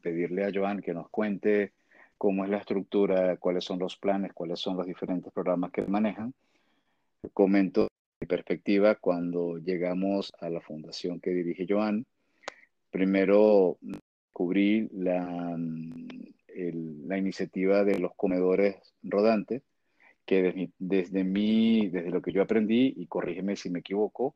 [0.00, 1.72] pedirle a Joan que nos cuente
[2.16, 6.32] cómo es la estructura, cuáles son los planes, cuáles son los diferentes programas que manejan,
[7.32, 7.88] comento
[8.20, 12.06] mi perspectiva cuando llegamos a la fundación que dirige Joan.
[12.92, 13.78] Primero
[14.32, 15.58] cubrí la,
[16.54, 19.62] la iniciativa de los comedores rodantes,
[20.26, 24.34] que desde, desde desde lo que yo aprendí, y corrígeme si me equivoco,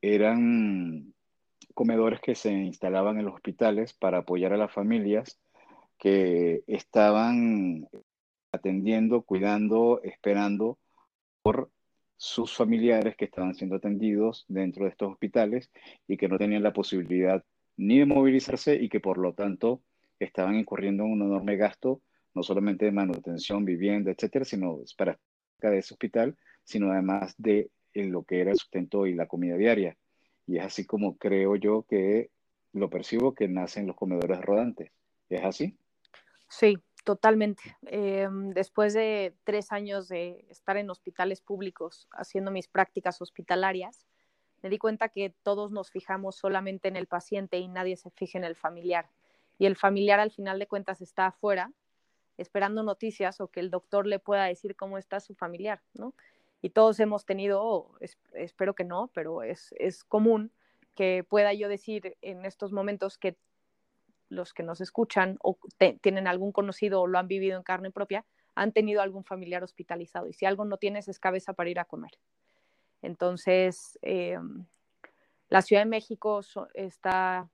[0.00, 1.14] eran
[1.74, 5.40] comedores que se instalaban en los hospitales para apoyar a las familias
[5.98, 7.88] que estaban
[8.52, 10.78] atendiendo, cuidando, esperando
[11.42, 11.70] por
[12.16, 15.70] sus familiares que estaban siendo atendidos dentro de estos hospitales
[16.06, 17.44] y que no tenían la posibilidad
[17.76, 19.82] ni de movilizarse y que por lo tanto
[20.20, 22.00] estaban incurriendo en un enorme gasto
[22.34, 25.18] no solamente de manutención, vivienda, etcétera, sino para
[25.70, 29.96] de ese hospital, sino además de lo que era el sustento y la comida diaria.
[30.46, 32.30] Y es así como creo yo que
[32.72, 34.90] lo percibo que nacen los comedores rodantes.
[35.28, 35.78] ¿Es así?
[36.48, 37.62] Sí, totalmente.
[37.86, 44.06] Eh, después de tres años de estar en hospitales públicos haciendo mis prácticas hospitalarias,
[44.62, 48.38] me di cuenta que todos nos fijamos solamente en el paciente y nadie se fija
[48.38, 49.08] en el familiar.
[49.58, 51.70] Y el familiar al final de cuentas está afuera
[52.36, 56.14] esperando noticias o que el doctor le pueda decir cómo está su familiar, ¿no?
[56.62, 57.90] Y todos hemos tenido,
[58.32, 60.50] espero que no, pero es, es común
[60.94, 63.36] que pueda yo decir en estos momentos que
[64.30, 65.58] los que nos escuchan o
[66.00, 70.28] tienen algún conocido o lo han vivido en carne propia, han tenido algún familiar hospitalizado.
[70.28, 72.12] Y si algo no tienes es cabeza para ir a comer.
[73.02, 74.38] Entonces, eh,
[75.48, 76.40] la Ciudad de México
[76.72, 77.50] está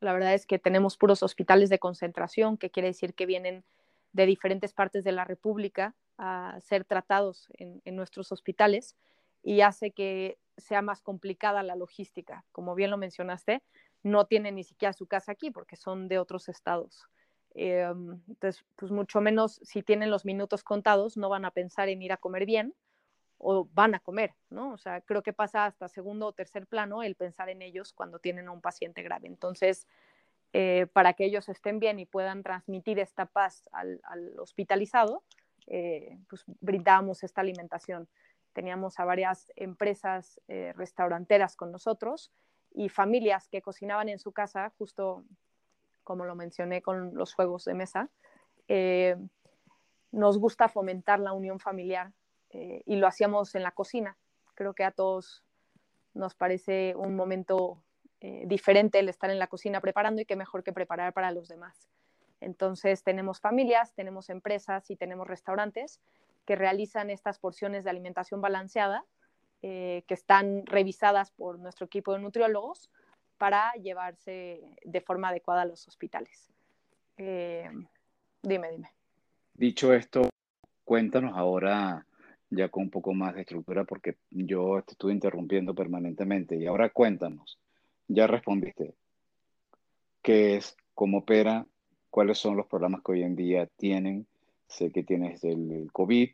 [0.00, 3.64] la verdad es que tenemos puros hospitales de concentración, que quiere decir que vienen
[4.12, 8.96] de diferentes partes de la República a ser tratados en, nuestros hospitales
[9.42, 12.44] y hace que sea más complicada la logística.
[12.52, 13.62] Como bien lo mencionaste,
[14.02, 17.08] no tienen ni siquiera su casa aquí porque son de otros estados.
[17.54, 22.02] Em, entonces, pues mucho menos si tienen los minutos contados, no van a pensar en
[22.02, 22.74] ir a comer bien,
[23.46, 24.72] o van a comer, ¿no?
[24.72, 28.18] O sea, creo que pasa hasta segundo o tercer plano el pensar en ellos cuando
[28.18, 29.28] tienen a un paciente grave.
[29.28, 29.86] Entonces,
[30.54, 34.00] eh, para que ellos estén bien y puedan transmitir esta paz al,
[34.38, 35.24] hospitalizado,
[35.66, 38.08] eh, pues brindábamos esta alimentación.
[38.54, 42.32] Teníamos a varias empresas eh, restauranteras con nosotros
[42.72, 45.22] y familias que cocinaban en su casa, justo
[46.02, 48.08] como lo mencioné con los juegos de mesa.
[50.12, 52.12] nos gusta fomentar la unión familiar
[52.54, 54.16] eh, y lo hacíamos en la cocina.
[54.54, 55.42] Creo que a todos
[56.14, 57.82] nos parece un momento
[58.20, 61.48] eh, diferente el estar en la cocina preparando y qué mejor que preparar para los
[61.48, 61.88] demás.
[62.40, 66.00] Entonces tenemos familias, tenemos empresas y tenemos restaurantes
[66.46, 69.04] que realizan estas porciones de alimentación balanceada
[69.62, 72.88] eh, que están revisadas por nuestro equipo de nutriólogos
[73.36, 76.52] para llevarse de forma adecuada a los hospitales.
[77.16, 78.92] dime, dime.
[79.54, 80.28] Dicho esto,
[80.84, 82.06] cuéntanos ahora
[82.56, 86.56] ya con un poco más de estructura porque yo te estuve interrumpiendo permanentemente.
[86.56, 87.58] Y ahora cuéntanos,
[88.08, 88.94] ya respondiste,
[90.22, 91.66] ¿qué es, cómo opera,
[92.10, 94.26] cuáles son los programas que hoy en día tienen?
[94.68, 96.30] Sé que tienes el COVID,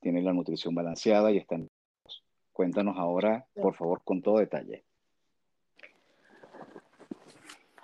[0.00, 1.68] tienes la nutrición balanceada y están...
[2.52, 4.84] Cuéntanos ahora, por favor, con todo detalle.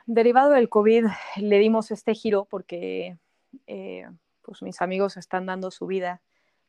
[0.06, 3.16] Derivado del COVID, le dimos este giro porque
[3.66, 4.06] eh,
[4.42, 6.20] pues mis amigos están dando su vida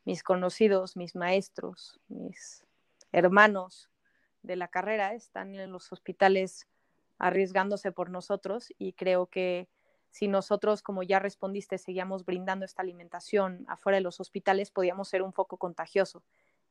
[0.04, 2.64] mis conocidos, mis maestros, mis
[3.12, 3.90] hermanos
[4.42, 6.66] de la carrera están en los hospitales
[7.18, 9.68] arriesgándose por nosotros y creo que
[10.10, 15.22] si nosotros, como ya respondiste, seguíamos brindando esta alimentación afuera de los hospitales, podíamos ser
[15.22, 16.22] un foco contagioso.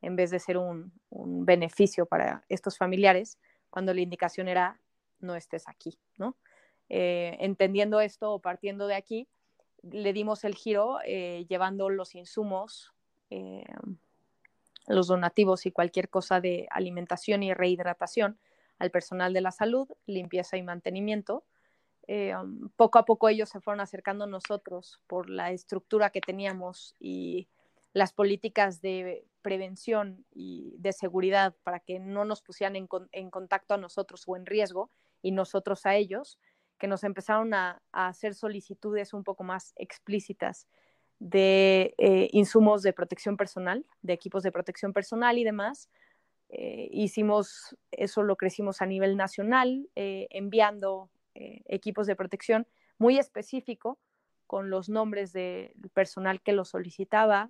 [0.04, 0.92] en vez de ser un,
[1.46, 3.38] beneficio para estos familiares,
[3.70, 4.80] cuando la indicación era
[5.20, 6.36] no estés aquí, ¿no?
[6.90, 9.28] Eh, entendiendo esto o partiendo de aquí,
[9.84, 12.94] le dimos el giro eh, llevando los insumos,
[13.32, 13.66] eh,
[14.88, 18.38] los donativos y cualquier cosa de alimentación y rehidratación
[18.78, 21.44] al personal de la salud, limpieza y mantenimiento.
[22.76, 27.48] poco a poco ellos se fueron acercando a nosotros por la estructura que teníamos y
[27.94, 33.78] las políticas de prevención y de seguridad para que no nos pusieran en, contacto a
[33.78, 34.90] nosotros o en riesgo
[35.22, 36.40] y nosotros a ellos,
[36.78, 40.68] que nos empezaron a, hacer solicitudes un poco más explícitas
[41.22, 45.88] de eh, insumos de protección personal, de equipos de protección personal y demás.
[46.50, 53.98] Eh, hicimos, eso lo crecimos a nivel nacional, eh, enviando equipos de protección muy específico
[54.48, 57.50] con los nombres del personal que lo solicitaba,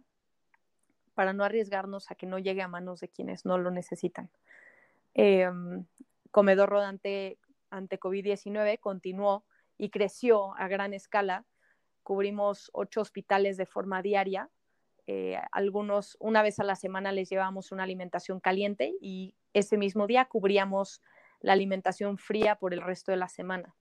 [1.16, 4.30] para no arriesgarnos a que no llegue a manos de quienes no lo necesitan.
[5.14, 5.86] Em,
[6.30, 9.44] comedor rodante ante COVID-19 continuó
[9.78, 11.46] y creció a gran escala.
[12.04, 14.50] Cubrimos ocho hospitales de forma diaria.
[15.08, 20.08] Eh, algunos, una vez a la semana, les llevábamos una alimentación caliente y ese mismo
[20.08, 21.02] día cubríamos
[21.40, 23.76] la alimentación fría por el resto de la semana.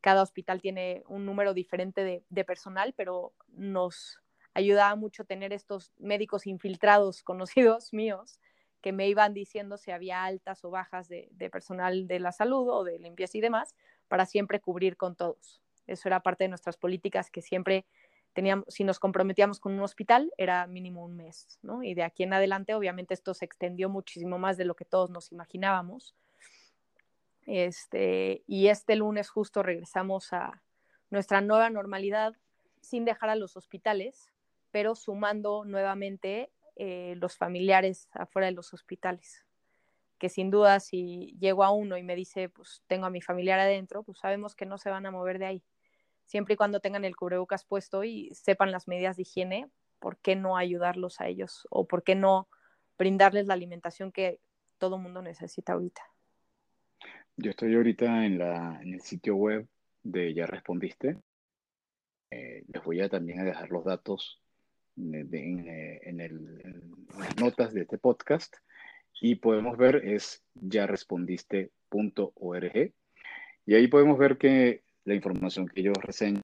[0.00, 4.22] Cada hospital tiene un número diferente de personal, pero nos
[4.54, 8.38] ayudaba mucho tener estos médicos infiltrados conocidos míos
[8.80, 12.82] que me iban diciendo si había altas o bajas de, personal de la salud o
[12.82, 13.76] de limpieza y demás,
[14.08, 15.62] para siempre cubrir con todos.
[15.86, 17.86] Eso era parte de nuestras políticas que siempre
[18.32, 21.82] teníamos, si nos comprometíamos con un hospital, era mínimo un mes, ¿no?
[21.82, 25.10] Y de aquí en adelante, obviamente, esto se extendió muchísimo más de lo que todos
[25.10, 26.14] nos imaginábamos.
[27.46, 30.62] Este, y este lunes justo regresamos a
[31.10, 32.34] nuestra nueva normalidad
[32.80, 34.30] sin dejar a los hospitales,
[34.70, 39.44] pero sumando nuevamente eh, los familiares afuera de los hospitales.
[40.18, 43.58] Que sin duda, si llego a uno y me dice, pues tengo a mi familiar
[43.58, 45.62] adentro, pues sabemos que no se van a mover de ahí.
[46.32, 49.68] Siempre y cuando tengan el cubrebocas puesto y sepan las medidas de higiene,
[49.98, 51.66] ¿por qué no ayudarlos a ellos?
[51.68, 52.48] ¿O por qué no
[52.96, 54.40] brindarles la alimentación que
[54.78, 56.00] todo mundo necesita ahorita?
[57.36, 59.68] Yo estoy ahorita en, la, en el sitio web
[60.04, 61.18] de Ya Respondiste.
[62.30, 64.40] Eh, les voy a también a dejar los datos
[64.96, 68.56] eh, en, las notas de este podcast
[69.20, 72.94] y podemos ver es ya respondiste.org
[73.66, 76.42] y ahí podemos ver que la información que ellos reseñan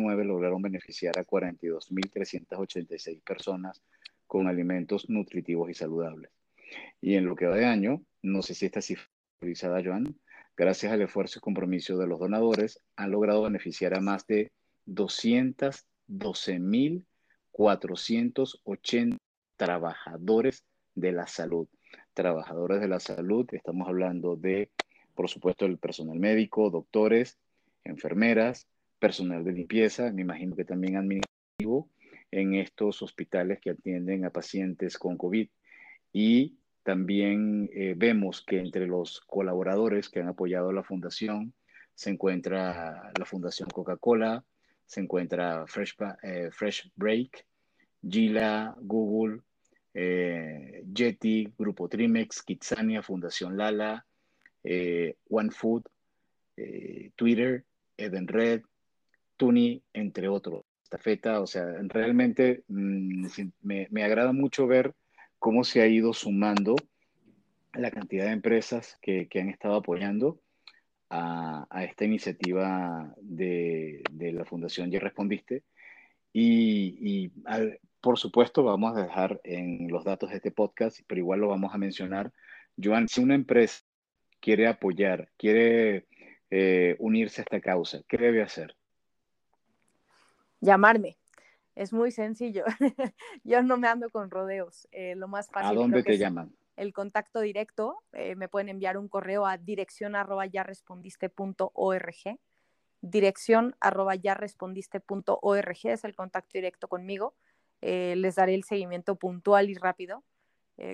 [0.00, 3.82] lograron beneficiar a 42.386 personas
[4.26, 6.30] con alimentos nutritivos y saludables.
[7.00, 9.08] Y en lo que va de año, no sé si esta cifra
[9.40, 10.16] realizada, Joan,
[10.56, 14.52] gracias al esfuerzo y compromiso de los donadores, han logrado beneficiar a más de
[14.86, 17.04] 212.000
[17.58, 19.16] 480
[19.56, 21.66] trabajadores de la salud.
[22.14, 24.70] Trabajadores de la salud, estamos hablando de,
[25.16, 27.36] por supuesto, el personal médico, doctores,
[27.88, 31.88] enfermeras, personal de limpieza, me imagino que también administrativo
[32.30, 35.48] en estos hospitales que atienden a pacientes con COVID.
[36.12, 41.52] Y también eh, vemos que entre los colaboradores que han apoyado la fundación
[41.94, 44.44] se encuentra la Fundación Coca-Cola,
[44.86, 47.44] se encuentra Fresh, eh, Fresh Break,
[48.00, 49.40] Gila, Google,
[49.92, 54.06] eh, Yeti, Grupo Trimex, Kitsania, Fundación Lala,
[54.62, 55.82] eh, OneFood,
[56.56, 57.64] eh, Twitter,
[57.98, 58.62] Edenred,
[59.36, 60.64] Tuni, entre otros.
[60.82, 63.26] Estafeta, o sea, realmente mm,
[63.60, 64.94] me, agrada mucho ver
[65.38, 66.76] cómo se ha ido sumando
[67.74, 70.40] la cantidad de empresas que, han estado apoyando
[71.10, 75.62] a, esta iniciativa de, la Fundación Ya Respondiste.
[76.32, 77.30] Y,
[78.00, 81.74] por supuesto, vamos a dejar en los datos de este podcast, pero igual lo vamos
[81.74, 82.32] a mencionar.
[82.82, 83.82] Joan, si una empresa
[84.40, 86.06] quiere apoyar, quiere
[86.50, 88.74] eh, unirse a esta causa, ¿qué debe hacer?
[90.60, 91.18] Llamarme.
[91.74, 92.64] Es muy sencillo.
[93.44, 94.88] Yo no me ando con rodeos.
[94.90, 95.78] Eh, lo más fácil.
[95.78, 96.56] ¿A dónde te llaman?
[96.76, 98.02] El contacto directo.
[98.12, 102.38] Eh, me pueden enviar un correo a dirección arroba ya respondiste.org.
[103.00, 107.34] Dirección arroba ya respondiste.org es el contacto directo conmigo.
[107.80, 110.24] Les daré el seguimiento puntual y rápido.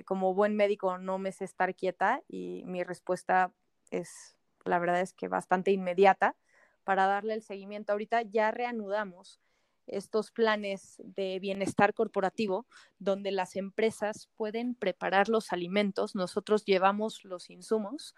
[0.05, 3.51] Como buen médico no me sé estar quieta y mi respuesta
[3.89, 4.35] es,
[4.65, 6.35] la verdad es que bastante inmediata
[6.83, 7.91] para darle el seguimiento.
[7.91, 9.39] Ahorita ya reanudamos
[9.87, 12.65] estos planes de bienestar corporativo
[12.97, 18.15] donde las empresas pueden preparar los alimentos, nosotros llevamos los insumos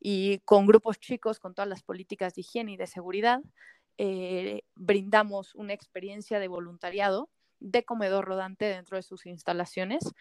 [0.00, 3.40] y con grupos chicos, con todas las políticas de higiene y de seguridad,
[3.98, 7.30] eh, brindamos una experiencia de voluntariado
[7.60, 10.12] de comedor rodante dentro de sus instalaciones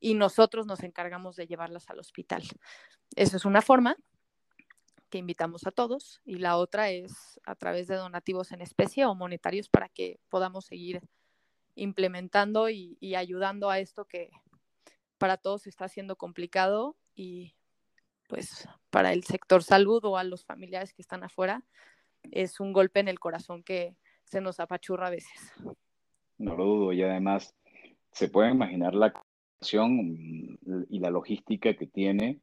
[0.00, 2.42] y nosotros nos encargamos de llevarlas al hospital.
[3.16, 3.96] Esa es una forma
[5.08, 9.14] que invitamos a todos y la otra es a través de donativos en especie o
[9.14, 11.00] monetarios para que podamos seguir
[11.74, 14.30] implementando y, ayudando a esto que
[15.16, 17.54] para todos está siendo complicado y
[18.28, 21.62] pues para el sector salud o a los familiares que están afuera
[22.30, 25.52] es un golpe en el corazón que se nos apachurra a veces.
[26.36, 27.54] No lo dudo y además
[28.12, 29.12] se puede imaginar la
[30.88, 32.38] y la logística que tiene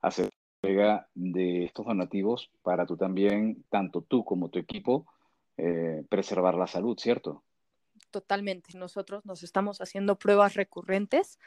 [0.00, 0.30] hacer
[0.72, 5.06] entrega de estos donativos para tú también, tanto tú como tu equipo,
[5.56, 7.42] eh, preservar la salud, ¿cierto?
[8.10, 8.76] Totalmente.
[8.76, 11.38] Nosotros nos estamos haciendo pruebas recurrentes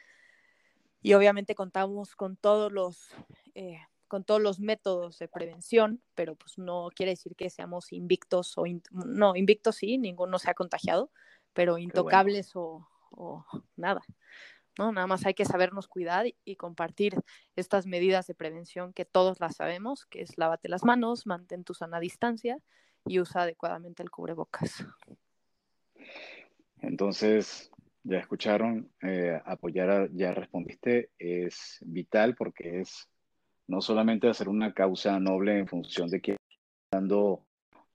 [1.01, 3.09] y obviamente contamos con todos los
[3.55, 8.55] eh, con todos los métodos de prevención, pero pues no quiere decir que seamos invictos
[8.57, 11.09] o no invictos sí, ninguno se ha contagiado,
[11.53, 13.45] pero intocables o, o
[13.75, 14.01] nada.
[14.77, 14.91] ¿No?
[14.91, 17.15] Nada más hay que sabernos cuidar y, compartir
[17.55, 21.73] estas medidas de prevención que todos las sabemos, que es lávate las manos, mantén tu
[21.73, 22.57] sana distancia
[23.05, 24.85] y usa adecuadamente el cubrebocas.
[26.81, 27.71] Entonces,
[28.03, 33.09] ya escucharon, eh, apoyar, ya respondiste, es vital porque es
[33.67, 36.37] no solamente hacer una causa noble en función de que
[36.91, 37.45] dando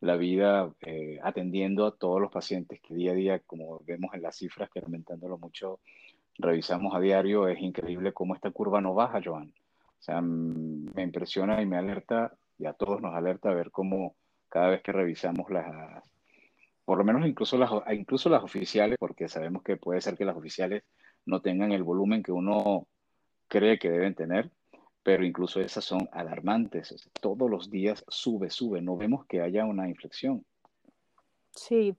[0.01, 4.22] la vida eh, atendiendo a todos los pacientes que día a día, como vemos en
[4.22, 5.81] las cifras, que aumentándolo mucho
[6.39, 9.53] revisamos a diario, es increíble cómo esta curva no baja, Joan.
[9.99, 14.14] O sea, me impresiona y me alerta, y a todos nos alerta a ver cómo
[14.49, 16.03] cada vez que revisamos las,
[16.85, 20.37] por lo menos incluso las, incluso las oficiales, porque sabemos que puede ser que las
[20.37, 20.83] oficiales
[21.26, 22.87] no tengan el volumen que uno
[23.47, 24.51] cree que deben tener,
[25.03, 27.09] pero incluso esas son alarmantes.
[27.20, 30.45] todos los días sube, sube, no vemos que haya una inflexión.
[31.55, 31.97] Sí,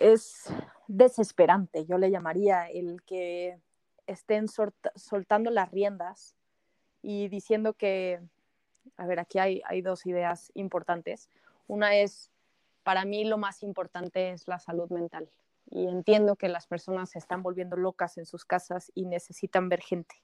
[0.00, 0.52] es
[0.88, 3.60] desesperante, yo le llamaría, el que
[4.06, 6.36] estén soltando las riendas
[7.02, 8.20] y diciendo que,
[8.96, 11.28] a ver, aquí hay, hay dos ideas importantes.
[11.66, 12.30] Una es,
[12.82, 15.28] para mí lo más importante es la salud mental
[15.68, 19.80] y entiendo que las personas se están volviendo locas en sus casas y necesitan ver
[19.80, 20.22] gente.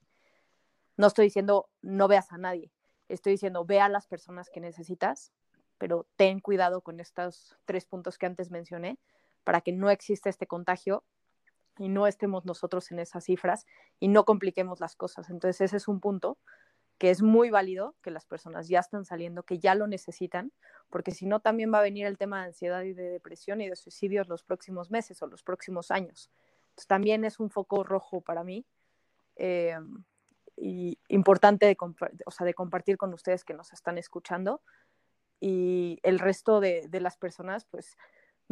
[0.97, 2.71] No estoy diciendo no veas a nadie,
[3.09, 5.33] estoy diciendo ve a las personas que necesitas,
[5.79, 8.99] pero ten cuidado con estos tres puntos que antes mencioné,
[9.45, 11.05] para que no exista este contagio
[11.79, 13.67] y no estemos nosotros en esas cifras
[13.99, 15.31] y no compliquemos las cosas.
[15.31, 16.39] Entonces ese es un punto
[16.99, 20.53] que es muy válido, que las personas ya están saliendo, que ya lo necesitan,
[20.89, 23.69] porque si no también va a venir el tema de ansiedad y de depresión y
[23.69, 26.31] de suicidios los próximos meses o los próximos años.
[26.69, 28.65] Entonces también es un foco rojo para mí
[29.37, 29.77] eh,
[30.57, 31.77] y importante de,
[32.25, 34.63] o sea, de compartir con ustedes que nos están escuchando
[35.41, 37.97] y el resto de, de las personas, pues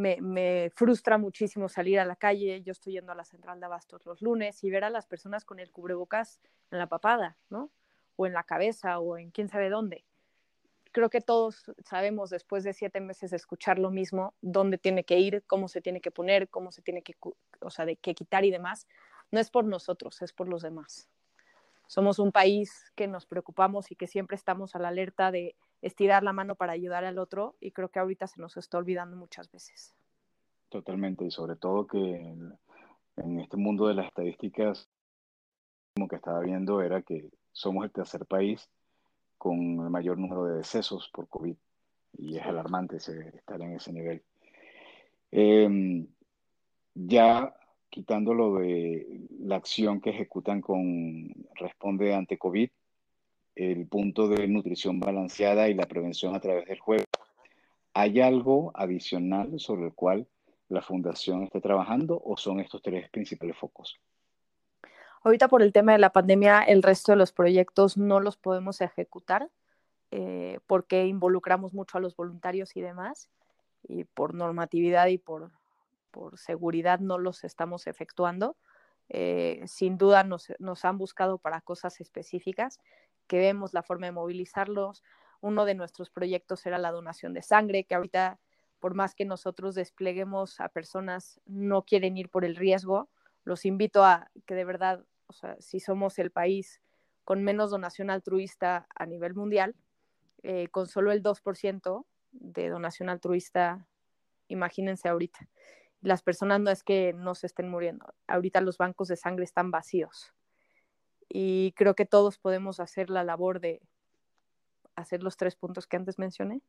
[0.01, 2.61] me, frustra muchísimo salir a la calle.
[2.61, 5.45] Yo estoy yendo a la central de abastos los lunes y ver a las personas
[5.45, 6.41] con el cubrebocas
[6.71, 7.71] en la papada, ¿no?
[8.15, 10.03] O en la cabeza o en quién sabe dónde.
[10.91, 15.19] Creo que todos sabemos después de siete meses de escuchar lo mismo, dónde tiene que
[15.19, 17.15] ir, cómo se tiene que poner, cómo se tiene que,
[17.61, 18.87] o sea, de qué quitar y demás.
[19.31, 21.07] No es por nosotros, es por los demás.
[21.87, 26.23] Somos un país que nos preocupamos y que siempre estamos a la alerta de estirar
[26.23, 29.51] la mano para ayudar al otro y creo que ahorita se nos está olvidando muchas
[29.51, 29.93] veces.
[30.69, 31.97] Totalmente, y sobre todo que
[33.17, 34.87] en, este mundo de las estadísticas,
[35.95, 38.69] como que estaba viendo, era que somos el tercer país
[39.37, 41.55] con el mayor número de decesos por COVID
[42.17, 44.23] y es alarmante estar en ese nivel.
[45.31, 46.07] Em,
[46.93, 47.53] ya
[47.89, 52.69] quitándolo de la acción que ejecutan con Responde ante COVID,
[53.55, 57.05] el punto de nutrición balanceada y la prevención a través del juego.
[57.93, 60.27] ¿Hay algo adicional sobre el cual
[60.69, 63.99] la fundación esté trabajando o son estos tres principales focos?
[65.23, 68.81] Ahorita por el tema de la pandemia, el resto de los proyectos no los podemos
[68.81, 69.49] ejecutar
[70.11, 73.29] eh, porque involucramos mucho a los voluntarios y demás,
[73.87, 75.51] y por normatividad y por,
[76.11, 78.57] por seguridad no los estamos efectuando.
[79.07, 82.79] Eh, sin duda nos, nos, han buscado para cosas específicas
[83.27, 85.03] que vemos la forma de movilizarlos.
[85.39, 88.39] Uno de nuestros proyectos era la donación de sangre, que ahorita,
[88.79, 93.09] por más que nosotros despleguemos a personas, no quieren ir por el riesgo.
[93.43, 96.81] Los invito a que de verdad, o sea, si somos el país
[97.23, 99.75] con menos donación altruista a nivel mundial,
[100.43, 103.87] eh, con solo el 2% de donación altruista,
[104.47, 105.47] imagínense ahorita.
[106.01, 109.69] Las personas no es que no se estén muriendo, ahorita los bancos de sangre están
[109.69, 110.33] vacíos
[111.33, 113.81] y creo que todos podemos hacer la labor de
[114.95, 116.61] hacer los tres puntos que antes mencioné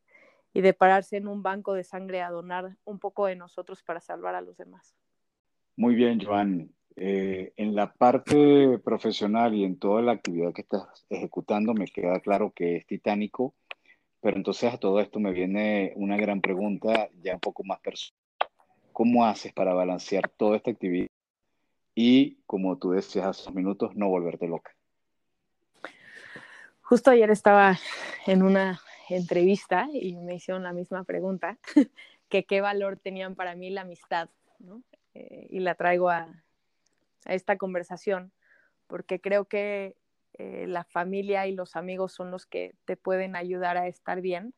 [0.52, 4.00] y de pararse en un banco de sangre a donar un poco de nosotros para
[4.00, 4.94] salvar a los demás.
[5.76, 6.70] Muy bien, Joan.
[6.94, 12.20] Eh, en la parte profesional y en toda la actividad que estás ejecutando, me queda
[12.20, 13.54] claro que es titánico,
[14.20, 18.20] pero entonces a todo esto me viene una gran pregunta ya un poco más personal.
[18.92, 21.08] ¿Cómo haces para balancear toda esta actividad
[21.94, 24.74] y, como tú decías hace unos minutos, no volverte loca?
[26.82, 27.78] Justo ayer estaba
[28.26, 31.58] en una entrevista y me hicieron la misma pregunta,
[32.28, 34.28] que qué valor tenían para mí la amistad,
[34.58, 34.82] ¿no?
[35.14, 36.28] Eh, y la traigo a,
[37.26, 38.32] esta conversación,
[38.88, 39.96] porque creo que
[40.34, 44.54] eh, la familia y los amigos son los que te pueden ayudar a estar bien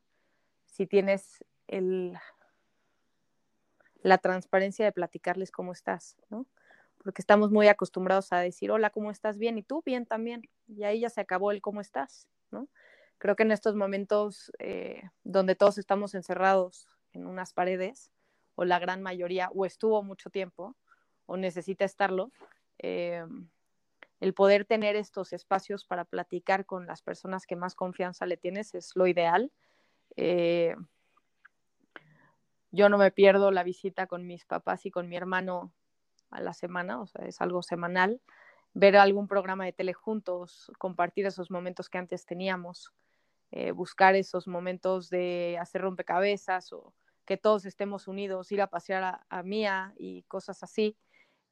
[0.64, 2.18] si tienes el,
[4.02, 6.46] la transparencia de platicarles cómo estás, ¿no?
[7.04, 9.38] Porque estamos muy acostumbrados a decir, hola, ¿cómo estás?
[9.38, 10.42] Bien, y tú bien también.
[10.66, 12.66] Y ahí ya se acabó el cómo estás, ¿no?
[13.18, 18.10] Creo que en estos momentos eh, donde todos estamos encerrados en unas paredes,
[18.54, 20.74] o la gran mayoría, o estuvo mucho tiempo,
[21.26, 22.32] o necesita estarlo,
[22.78, 23.24] eh,
[24.20, 28.74] el poder tener estos espacios para platicar con las personas que más confianza le tienes
[28.74, 29.52] es lo ideal.
[30.16, 30.74] Eh,
[32.70, 35.72] yo no me pierdo la visita con mis papás y con mi hermano
[36.34, 38.20] a la semana, o sea, es algo semanal.
[38.74, 42.92] Ver algún programa de tele juntos, compartir esos momentos que antes teníamos,
[43.52, 46.92] eh, buscar esos momentos de hacer rompecabezas o
[47.24, 50.96] que todos estemos unidos, ir a pasear a, a Mía y cosas así.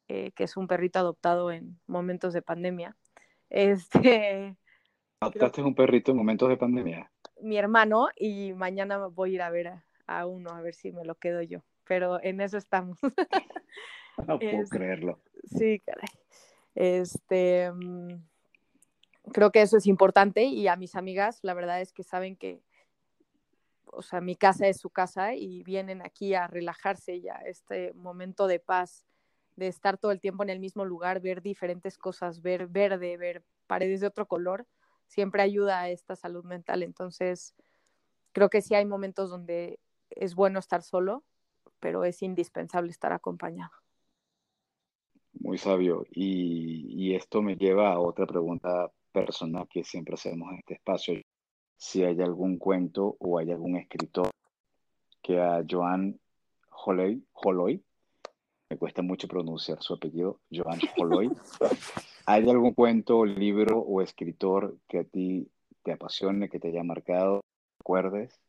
[0.09, 2.95] Eh, que es un perrito adoptado en momentos de pandemia.
[3.49, 4.57] Este,
[5.19, 7.11] ¿Adoptaste un perrito en momentos de pandemia?
[7.39, 10.91] Mi hermano y mañana voy a ir a ver a, a uno, a ver si
[10.91, 12.97] me lo quedo yo, pero en eso estamos.
[14.27, 15.19] no puedo creerlo.
[15.45, 16.07] Sí, caray.
[16.75, 18.23] Este, um,
[19.31, 22.61] creo que eso es importante y a mis amigas, la verdad es que saben que,
[23.85, 28.47] o sea, mi casa es su casa y vienen aquí a relajarse ya, este momento
[28.47, 29.05] de paz
[29.55, 33.43] de estar todo el tiempo en el mismo lugar, ver diferentes cosas, ver verde, ver
[33.67, 34.65] paredes de otro color,
[35.07, 36.81] siempre ayuda a esta salud mental.
[36.81, 37.53] Entonces,
[38.31, 41.23] creo que sí hay momentos donde es bueno estar solo,
[41.79, 43.82] pero es indispensable estar acompañado.
[45.39, 46.05] Muy sabio.
[46.11, 51.21] Y, y esto me lleva a otra pregunta personal que siempre hacemos en este espacio.
[51.77, 54.29] Si hay algún cuento o hay algún escritor
[55.21, 56.19] que a Joan
[56.69, 57.83] Holoy, Holoy
[58.69, 61.29] me cuesta mucho pronunciar su apellido, Joan Holoy.
[62.25, 65.47] ¿Hay algún cuento, libro o escritor que a ti
[65.83, 67.41] te apasione, que te haya marcado,
[67.79, 68.39] recuerdes?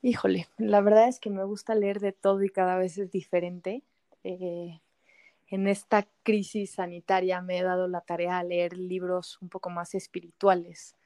[0.00, 3.82] Híjole, la verdad es que me gusta leer de todo y cada vez es diferente.
[4.28, 4.80] Eh,
[5.48, 9.94] en esta crisis sanitaria me he dado la tarea de leer libros un poco más
[9.94, 10.96] espirituales.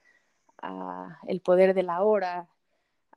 [0.61, 2.49] Uh, el poder de la hora,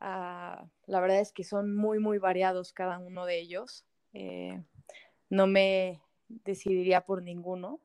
[0.01, 3.85] Uh, la verdad es que son muy, muy variados cada uno de ellos.
[4.13, 4.63] Eh,
[5.31, 7.81] no me decidiría por ninguno,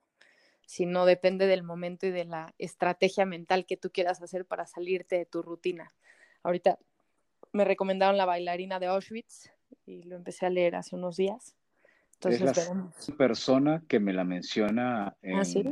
[0.66, 5.18] sino depende del momento y de la estrategia mental que tú quieras hacer para salirte
[5.18, 5.94] de tu rutina.
[6.44, 6.80] Ahorita
[7.54, 9.52] me recomendaron La bailarina de Auschwitz
[9.86, 11.56] y lo empecé a leer hace unos días.
[12.24, 13.12] Entonces, es la veremos.
[13.18, 15.64] persona que me la menciona en ¿Ah, sí?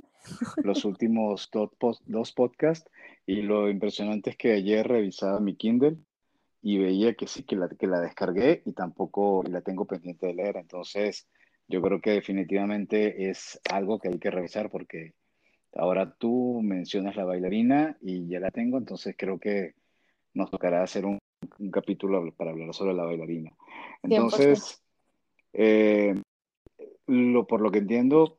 [0.63, 1.69] los últimos dos,
[2.07, 2.89] dos podcasts
[3.27, 5.97] y lo impresionante es que ayer revisaba mi Kindle
[6.63, 10.33] y veía que sí, que la, que la descargué y tampoco la tengo pendiente de
[10.33, 10.57] leer.
[10.57, 11.27] Entonces,
[11.67, 15.13] yo creo que definitivamente es algo que hay que revisar porque
[15.75, 19.75] ahora tú mencionas la bailarina y ya la tengo, entonces creo que
[20.33, 21.19] nos tocará hacer un,
[21.59, 23.51] un capítulo para hablar sobre la bailarina.
[24.01, 24.81] Entonces,
[25.53, 26.15] eh,
[27.09, 28.37] lo, por lo que entiendo,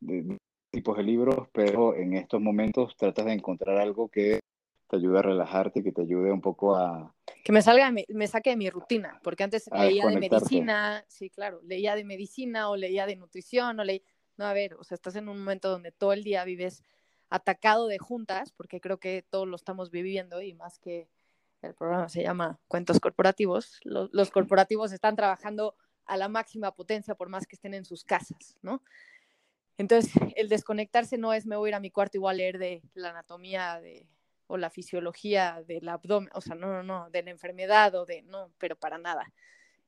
[0.00, 0.38] de,
[0.70, 4.40] tipos de libros, pero en estos momentos tratas de encontrar algo que
[4.88, 7.14] te ayude a relajarte, que te ayude un poco a...
[7.42, 11.30] Que me salga, me, me saque de mi rutina, porque antes leía de medicina, sí,
[11.30, 14.02] claro, leía de medicina o leía de nutrición o leía...
[14.36, 16.82] No, a ver, o sea, estás en un momento donde todo el día vives
[17.30, 21.08] atacado de juntas, porque creo que todos lo estamos viviendo y más que
[21.62, 25.74] el programa se llama Cuentos Corporativos, los corporativos están trabajando
[26.06, 28.82] a la máxima potencia por más que estén en sus casas, ¿no?
[29.76, 32.58] Entonces, el desconectarse no es me voy a ir a mi cuarto igual a leer
[32.58, 33.80] de la anatomía
[34.46, 38.22] o la fisiología del abdomen, o sea, no, no, no, de la enfermedad o de,
[38.22, 39.32] no, pero para nada.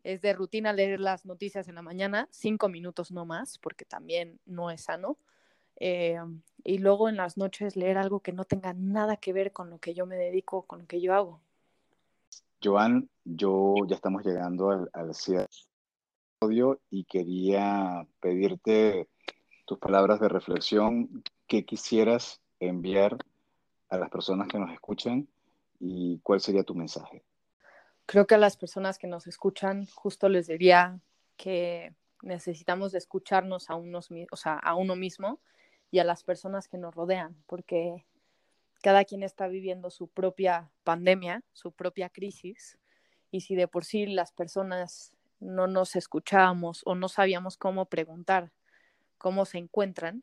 [0.02, 4.38] Es de rutina leer las noticias en la mañana, cinco minutos no más, porque también
[4.46, 5.18] no es sano.
[5.78, 6.18] Eh,
[6.64, 9.78] y luego en las noches leer algo que no tenga nada que ver con lo
[9.78, 11.40] que yo me dedico, con lo que yo hago.
[12.62, 15.10] Joan, yo ya estamos llegando al, al
[16.91, 19.09] y quería pedirte
[19.64, 23.16] tus palabras de reflexión que quisieras enviar
[23.89, 25.28] a las personas que nos escuchan
[25.80, 27.22] y cuál sería tu mensaje?
[28.05, 31.01] Creo que a las personas que nos escuchan justo les diría
[31.37, 35.41] que necesitamos escucharnos a, unos, o sea, a uno mismo
[35.91, 38.05] y a las personas que nos rodean, porque
[38.82, 42.78] cada quien está viviendo su propia pandemia, su propia crisis,
[43.30, 48.53] y si de por sí las personas no nos escuchábamos o no sabíamos cómo preguntar
[49.18, 50.22] cómo se encuentran,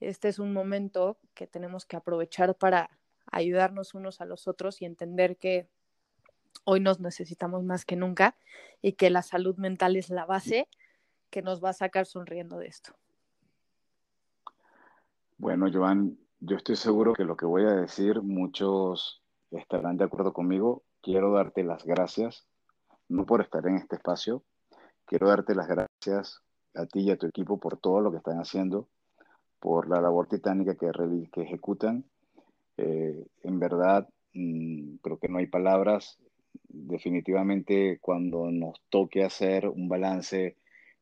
[0.00, 2.90] este es un momento que tenemos que aprovechar para
[3.30, 5.68] ayudarnos unos a los otros y entender que
[6.64, 8.36] hoy nos necesitamos más que nunca
[8.80, 10.68] y que la salud mental es la base
[11.30, 12.94] que nos va a sacar sonriendo de esto.
[15.36, 20.32] Bueno, Joan, yo estoy seguro que lo que voy a decir muchos estarán de acuerdo
[20.32, 20.82] conmigo.
[21.00, 22.47] Quiero darte las gracias,
[23.08, 24.42] no por estar en este espacio,
[25.06, 26.42] quiero darte las gracias
[26.74, 28.88] a ti y a tu equipo por todo lo que están haciendo,
[29.60, 30.90] por la labor titánica que,
[31.32, 32.04] que ejecutan.
[32.76, 36.18] Eh, en verdad, mm, creo que no hay palabras.
[36.68, 40.56] Definitivamente, cuando nos toque hacer un balance,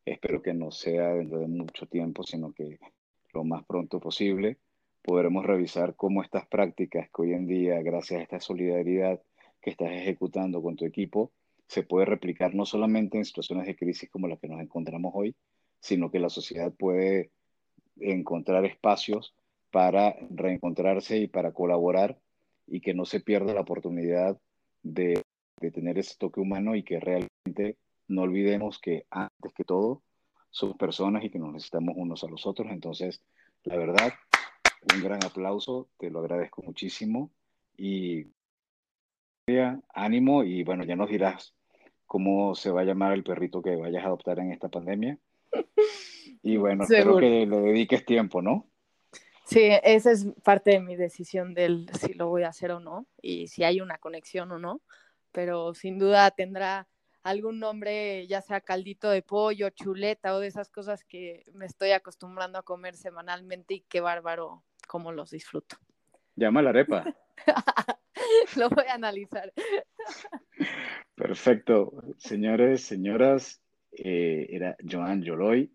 [0.05, 2.79] espero que no sea dentro de mucho tiempo, sino que
[3.35, 4.59] lo más pronto posible
[5.07, 9.23] podremos revisar cómo estas prácticas que hoy en día, gracias a esta solidaridad
[9.61, 11.31] que estás ejecutando con tu equipo,
[11.69, 15.35] se puede replicar no solamente en situaciones de crisis como las que nos encontramos hoy,
[15.81, 17.31] sino que la sociedad puede
[17.99, 19.35] encontrar espacios
[19.71, 22.19] para reencontrarse y para colaborar
[22.67, 24.39] y que no se pierda la oportunidad
[24.83, 25.23] de,
[25.61, 27.77] de tener ese toque humano y que realmente
[28.09, 30.03] no olvidemos que antes que todo
[30.51, 32.71] somos personas y que nos necesitamos unos a los otros.
[32.71, 33.21] Entonces,
[33.65, 34.13] la verdad,
[34.95, 37.31] un gran aplauso, te lo agradezco muchísimo
[37.77, 38.27] y
[39.95, 41.56] ánimo y bueno, ya nos dirás
[42.07, 45.19] cómo se va a llamar el perrito que vayas a adoptar en esta pandemia.
[46.43, 48.69] Y bueno, espero que le dediques tiempo, ¿no?
[49.47, 53.07] Sí, esa es parte de mi decisión del si lo voy a hacer o no
[53.21, 54.81] y si hay una conexión o no,
[55.33, 56.87] pero sin duda tendrá
[57.25, 61.91] algún nombre, ya sea caldito de pollo, chuleta o de esas cosas que me estoy
[61.91, 65.77] acostumbrando a comer semanalmente y qué bárbaro cómo los disfruto.
[66.37, 67.05] Llama la arepa.
[68.57, 69.53] Lo voy a analizar.
[71.15, 71.93] Perfecto.
[72.19, 73.61] Señores, señoras,
[73.93, 75.71] eh, era Joan Yoloy,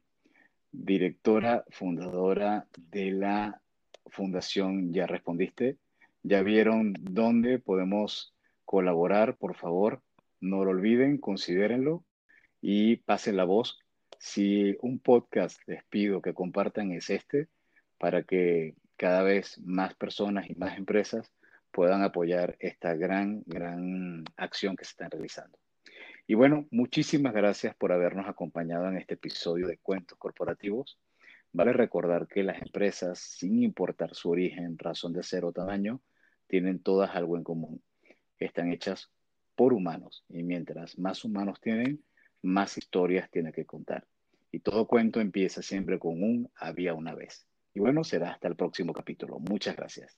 [0.71, 3.61] directora, fundadora de la
[4.07, 5.77] Fundación Ya Respondiste.
[6.23, 8.33] Ya vieron dónde podemos
[8.65, 10.01] colaborar, por favor,
[10.39, 12.03] no lo olviden, considérenlo
[12.61, 13.79] y pasen la voz.
[14.19, 17.47] Si un podcast les pido que compartan es este,
[17.97, 21.31] para que cada vez más personas y más empresas
[21.71, 25.57] puedan apoyar esta gran, gran acción que se está realizando.
[26.27, 30.99] Y bueno, muchísimas gracias por habernos acompañado en este episodio de Cuentos Corporativos.
[31.53, 36.01] Vale recordar que las empresas, sin importar su origen, razón de ser o tamaño,
[36.47, 37.81] tienen todas algo en común.
[38.39, 39.11] Están hechas
[39.55, 42.03] por humanos y mientras más humanos tienen,
[42.41, 44.07] más historias tienen que contar.
[44.51, 47.45] Y todo cuento empieza siempre con un había una vez.
[47.73, 49.39] Y bueno, será hasta el próximo capítulo.
[49.39, 50.17] Muchas gracias.